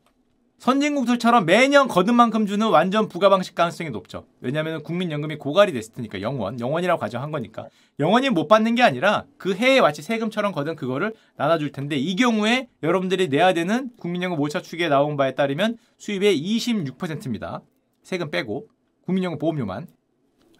선진국들처럼 0.64 1.44
매년 1.44 1.88
거둔 1.88 2.14
만큼 2.14 2.46
주는 2.46 2.66
완전 2.68 3.07
부가 3.07 3.29
방식 3.29 3.55
가능성이 3.55 3.90
높죠. 3.90 4.24
왜냐하면 4.40 4.83
국민연금이 4.83 5.37
고갈이 5.37 5.74
됐을 5.74 5.92
테니까 5.92 6.22
영원, 6.22 6.59
영원이라고 6.59 6.98
가정한 6.98 7.31
거니까 7.31 7.68
영원히 8.00 8.31
못 8.31 8.48
받는 8.48 8.74
게 8.74 8.83
아니라 8.83 9.27
그 9.37 9.55
해에 9.55 9.83
마치 9.83 10.00
세금처럼 10.00 10.53
거둔 10.53 10.74
그거를 10.74 11.12
나눠줄 11.37 11.72
텐데 11.72 11.96
이 11.96 12.16
경우에 12.16 12.68
여러분들이 12.83 13.29
내야 13.29 13.53
되는 13.53 13.90
국민연금 13.98 14.38
모차축에 14.38 14.88
나온 14.88 15.18
바에 15.18 15.35
따르면 15.35 15.77
수입의 15.98 16.40
26%입니다. 16.40 17.61
세금 18.03 18.31
빼고 18.31 18.66
국민연금 19.03 19.38
보험료만. 19.38 19.87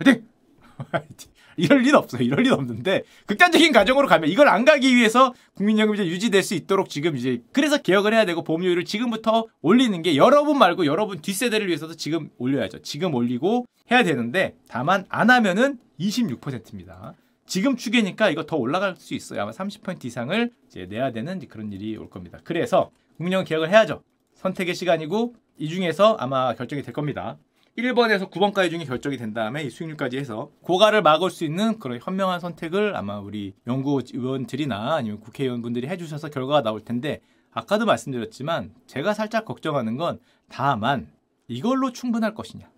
화이팅! 0.05 0.27
이 1.31 1.34
럴 1.69 1.81
리는 1.81 1.95
없어요. 1.95 2.23
이럴 2.23 2.43
리는 2.43 2.57
없는데 2.57 3.03
극단적인 3.27 3.73
가정으로 3.73 4.09
가면 4.09 4.31
이걸 4.31 4.49
안 4.49 4.65
가기 4.65 4.95
위해서 4.95 5.35
국민연금이 5.55 5.99
이제 5.99 6.07
유지될 6.07 6.43
수 6.43 6.55
있도록 6.55 6.89
지금 6.89 7.17
이제 7.17 7.43
그래서 7.53 7.79
개혁을 7.79 8.13
해야 8.15 8.25
되고 8.25 8.43
보험료율을 8.43 8.85
지금부터 8.85 9.47
올리는 9.63 10.01
게 10.03 10.17
여러분 10.17 10.59
말고 10.59 10.87
여러분 10.87 11.21
뒷세대를 11.21 11.67
위해서도 11.69 11.95
지금 11.95 12.31
올려야죠. 12.39 12.83
지금 12.83 13.15
올리고 13.15 13.67
해야 13.91 14.03
되는데 14.03 14.55
다만 14.69 15.05
안 15.09 15.31
하면은 15.31 15.79
26%입니다. 16.01 17.15
지금 17.47 17.77
추계니까 17.77 18.31
이거 18.31 18.45
더 18.45 18.57
올라갈 18.57 18.97
수 18.97 19.15
있어요. 19.15 19.43
아마 19.43 19.51
30% 19.51 20.05
이상을 20.05 20.51
이제 20.67 20.87
내야 20.87 21.13
되는 21.13 21.41
그런 21.49 21.73
일이 21.73 21.97
올 21.97 22.09
겁니다. 22.09 22.39
그래서 22.43 22.91
국민연금 23.17 23.47
개혁을 23.47 23.71
해야죠. 23.71 24.03
선택의 24.35 24.75
시간이고 24.75 25.35
이 25.59 25.69
중에서 25.69 26.17
아마 26.19 26.55
결정이 26.55 26.83
될 26.83 26.93
겁니다. 26.93 27.37
1번에서 27.79 28.31
9번까지 28.31 28.71
중에 28.71 28.85
결정이 28.85 29.17
된 29.17 29.35
다음에 29.35 29.65
이 29.65 29.71
수익률까지 29.71 30.17
해서 30.17 30.51
고가를 30.63 31.03
막을 31.03 31.31
수 31.31 31.45
있는 31.45 31.79
그런 31.81 31.99
현명한 32.01 32.39
선택을 32.39 32.95
아마 32.97 33.19
우리 33.19 33.55
연구위원들이나 33.67 34.95
아니면 34.95 35.21
국회의원분들이 35.21 35.89
해주셔서 35.89 36.29
결과가 36.29 36.63
나올 36.63 36.81
텐데 36.81 37.21
아까도 37.53 37.85
말씀드렸지만 37.85 38.73
제가 38.87 39.13
살짝 39.13 39.45
걱정하는 39.45 39.97
건 39.97 40.21
다만 40.49 41.09
이걸로 41.49 41.93
충분할 41.93 42.35
것이냐. 42.35 42.71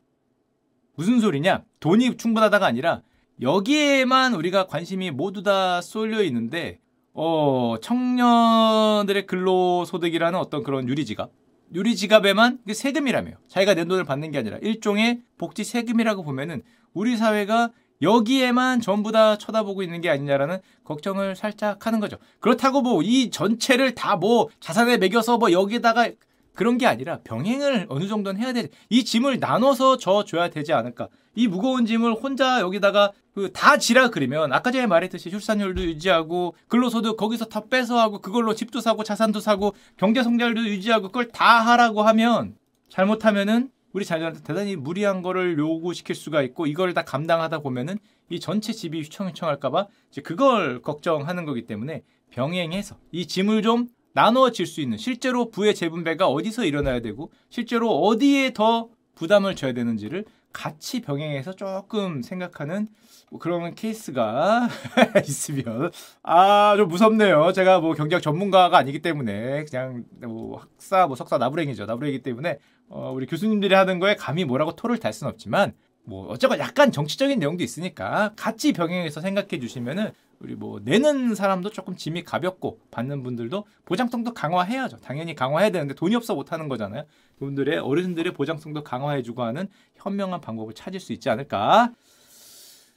무슨 0.95 1.21
소리냐? 1.21 1.63
돈이 1.81 2.17
충분하다가 2.17 2.65
아니라 2.65 3.03
여기에만 3.43 4.35
우리가 4.35 4.67
관심이 4.67 5.11
모두 5.11 5.43
다 5.43 5.83
쏠려 5.83 6.23
있는데 6.23 6.81
어, 7.13 7.77
청년들의 7.83 9.27
근로소득이라는 9.27 10.39
어떤 10.39 10.63
그런 10.63 10.89
유리지갑 10.89 11.31
유리 11.75 11.97
지갑에만 11.97 12.61
세금이라며 12.73 13.33
자기가 13.49 13.75
낸 13.75 13.89
돈을 13.89 14.05
받는 14.05 14.31
게 14.31 14.39
아니라 14.39 14.59
일종의 14.63 15.23
복지 15.39 15.65
세금이라고 15.65 16.23
보면은 16.23 16.63
우리 16.95 17.17
사회가 17.17 17.71
여기에만 18.03 18.81
전부 18.81 19.11
다 19.11 19.39
쳐다보고 19.39 19.83
있는 19.83 20.01
게 20.01 20.11
아니냐라는 20.11 20.59
걱정을 20.85 21.35
살짝 21.35 21.87
하는 21.87 21.99
거죠. 22.01 22.19
그렇다고 22.41 22.83
뭐 22.83 23.03
이 23.03 23.31
전체를 23.31 23.95
다 23.95 24.17
뭐 24.17 24.49
자산에 24.61 24.97
매겨서 24.99 25.39
뭐 25.39 25.51
여기다가 25.53 26.11
그런 26.55 26.79
게 26.79 26.87
아니라 26.87 27.19
병행을 27.25 27.87
어느 27.91 28.07
정도는 28.07 28.41
해야 28.41 28.53
돼. 28.53 28.69
이 28.89 29.05
짐을 29.05 29.39
나눠서 29.41 29.99
져 29.99 30.25
줘야 30.25 30.49
되지 30.49 30.73
않을까. 30.73 31.09
이 31.35 31.49
무거운 31.49 31.85
짐을 31.85 32.15
혼자 32.15 32.61
여기다가 32.61 33.13
그 33.37 33.53
다 33.53 33.77
지라 33.77 34.09
그러면 34.09 34.51
아까 34.55 34.71
전에 34.71 34.87
말했듯이 34.87 35.31
출산율도 35.31 35.83
유지하고 35.83 36.55
근로소득 36.69 37.19
거기서 37.19 37.45
다 37.45 37.61
빼서 37.69 37.99
하고 37.99 38.23
그걸로 38.23 38.55
집도 38.55 38.81
사고 38.81 39.05
자산도 39.05 39.41
사고 39.41 39.75
경제 39.99 40.23
성장률도 40.23 40.71
유지하고 40.71 41.09
그걸 41.09 41.29
다 41.29 41.61
하라고 41.61 42.01
하면 42.03 42.57
잘못하면은 42.89 43.69
우리 43.93 44.07
자녀한테 44.07 44.43
대단히 44.43 44.75
무리한 44.75 45.21
거를 45.21 45.59
요구시킬 45.59 46.15
수가 46.15 46.41
있고 46.43 46.67
이걸 46.67 46.95
다 46.95 47.03
감당하다 47.03 47.59
보면은 47.59 47.99
이 48.31 48.41
전체 48.41 48.73
집이 48.73 49.03
휘청휘청할까봐 49.03 49.87
이제 50.11 50.23
그걸 50.23 50.81
걱정하는 50.81 51.45
거기 51.45 51.67
때문에 51.67 52.05
병행해서 52.31 52.97
이 53.13 53.27
짐을 53.27 53.61
좀 53.61 53.89
나누어질 54.15 54.65
수 54.65 54.81
있는 54.81 54.97
실제로 54.97 55.51
부의 55.51 55.75
재분배가 55.75 56.27
어디서 56.27 56.65
일어나야 56.65 57.01
되고 57.01 57.31
실제로 57.51 57.91
어디에 58.01 58.55
더 58.55 58.89
부담을 59.15 59.57
져야 59.57 59.75
되는지를 59.75 60.25
같이 60.57 61.03
병행해서 61.03 61.53
조금 61.55 62.23
생각하는 62.23 62.89
뭐 63.31 63.39
그런 63.39 63.75
케이스가 63.75 64.69
있으면 65.27 65.91
아 66.23 66.75
좀 66.77 66.89
무섭네요. 66.89 67.53
제가 67.53 67.81
뭐 67.81 67.95
경제학 67.95 68.23
전문가가 68.23 68.79
아니기 68.79 69.01
때문에 69.03 69.65
그냥 69.65 70.05
뭐 70.23 70.59
학사 70.61 71.07
뭐 71.07 71.15
석사 71.17 71.37
나부랭이죠. 71.39 71.85
나부랭이기 71.87 72.23
때문에 72.23 72.59
어 72.89 73.13
우리 73.15 73.27
교수님들이 73.27 73.75
하는 73.75 73.99
거에 73.99 74.15
감히 74.15 74.45
뭐라고 74.45 74.75
토를 74.77 74.99
달 74.99 75.13
수는 75.13 75.31
없지만 75.33 75.75
뭐 76.07 76.29
어쩌건 76.29 76.61
약간 76.61 76.93
정치적인 76.93 77.39
내용도 77.39 77.65
있으니까 77.65 78.33
같이 78.37 78.73
병행해서 78.73 79.21
생각해 79.21 79.59
주시면은 79.59 80.13
우리 80.39 80.55
뭐 80.55 80.81
내는 80.83 81.35
사람도 81.35 81.71
조금 81.71 81.97
짐이 81.97 82.23
가볍고 82.23 82.79
받는 82.91 83.23
분들도 83.23 83.65
보장성도 83.85 84.33
강화해야죠. 84.33 84.99
당연히 84.99 85.35
강화해야 85.35 85.71
되는데 85.71 85.95
돈이 85.95 86.15
없어 86.15 86.35
못 86.35 86.53
하는 86.53 86.69
거잖아요. 86.69 87.05
그분들의 87.39 87.79
어르신들의 87.79 88.35
보장성도 88.35 88.85
강화해 88.85 89.23
주고 89.23 89.43
하는 89.43 89.69
현명한 89.97 90.41
방법을 90.41 90.75
찾을 90.75 91.01
수 91.01 91.13
있지 91.13 91.29
않을까. 91.29 91.93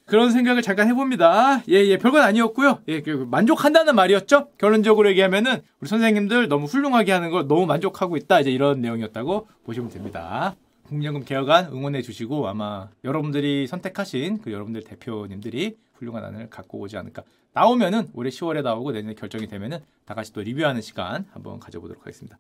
그런 0.06 0.32
생각을 0.32 0.62
잠깐 0.62 0.88
해봅니다. 0.88 1.64
예, 1.70 1.86
예, 1.86 1.98
별건 1.98 2.22
아니었고요. 2.22 2.82
예, 2.88 3.02
그 3.02 3.28
만족한다는 3.30 3.96
말이었죠. 3.96 4.50
결론적으로 4.58 5.08
얘기하면은 5.10 5.62
우리 5.80 5.88
선생님들 5.88 6.48
너무 6.48 6.66
훌륭하게 6.66 7.12
하는 7.12 7.30
걸 7.30 7.48
너무 7.48 7.66
만족하고 7.66 8.18
있다. 8.18 8.40
이제 8.40 8.52
이런 8.52 8.82
내용이었다고 8.82 9.48
보시면 9.64 9.90
됩니다. 9.90 10.56
국민연금 10.90 11.24
개혁안 11.24 11.68
응원해 11.68 12.02
주시고 12.02 12.48
아마 12.48 12.90
여러분들이 13.04 13.68
선택하신 13.68 14.40
그 14.40 14.52
여러분들 14.52 14.84
대표님들이 14.84 15.78
훌륭한 15.94 16.24
안을 16.24 16.50
갖고 16.50 16.80
오지 16.80 16.98
않을까. 16.98 17.22
나오면은 17.54 18.10
올해 18.14 18.32
10월에 18.32 18.64
나오고 18.64 18.92
내년에 18.92 19.14
결정이 19.14 19.48
되면은 19.48 19.80
다 20.06 20.16
같이 20.16 20.34
또 20.34 20.42
리뷰하는 20.42 20.82
시간 20.82 21.28
한번 21.32 21.60
가져보도록 21.60 22.02
하겠습니다. 22.02 22.40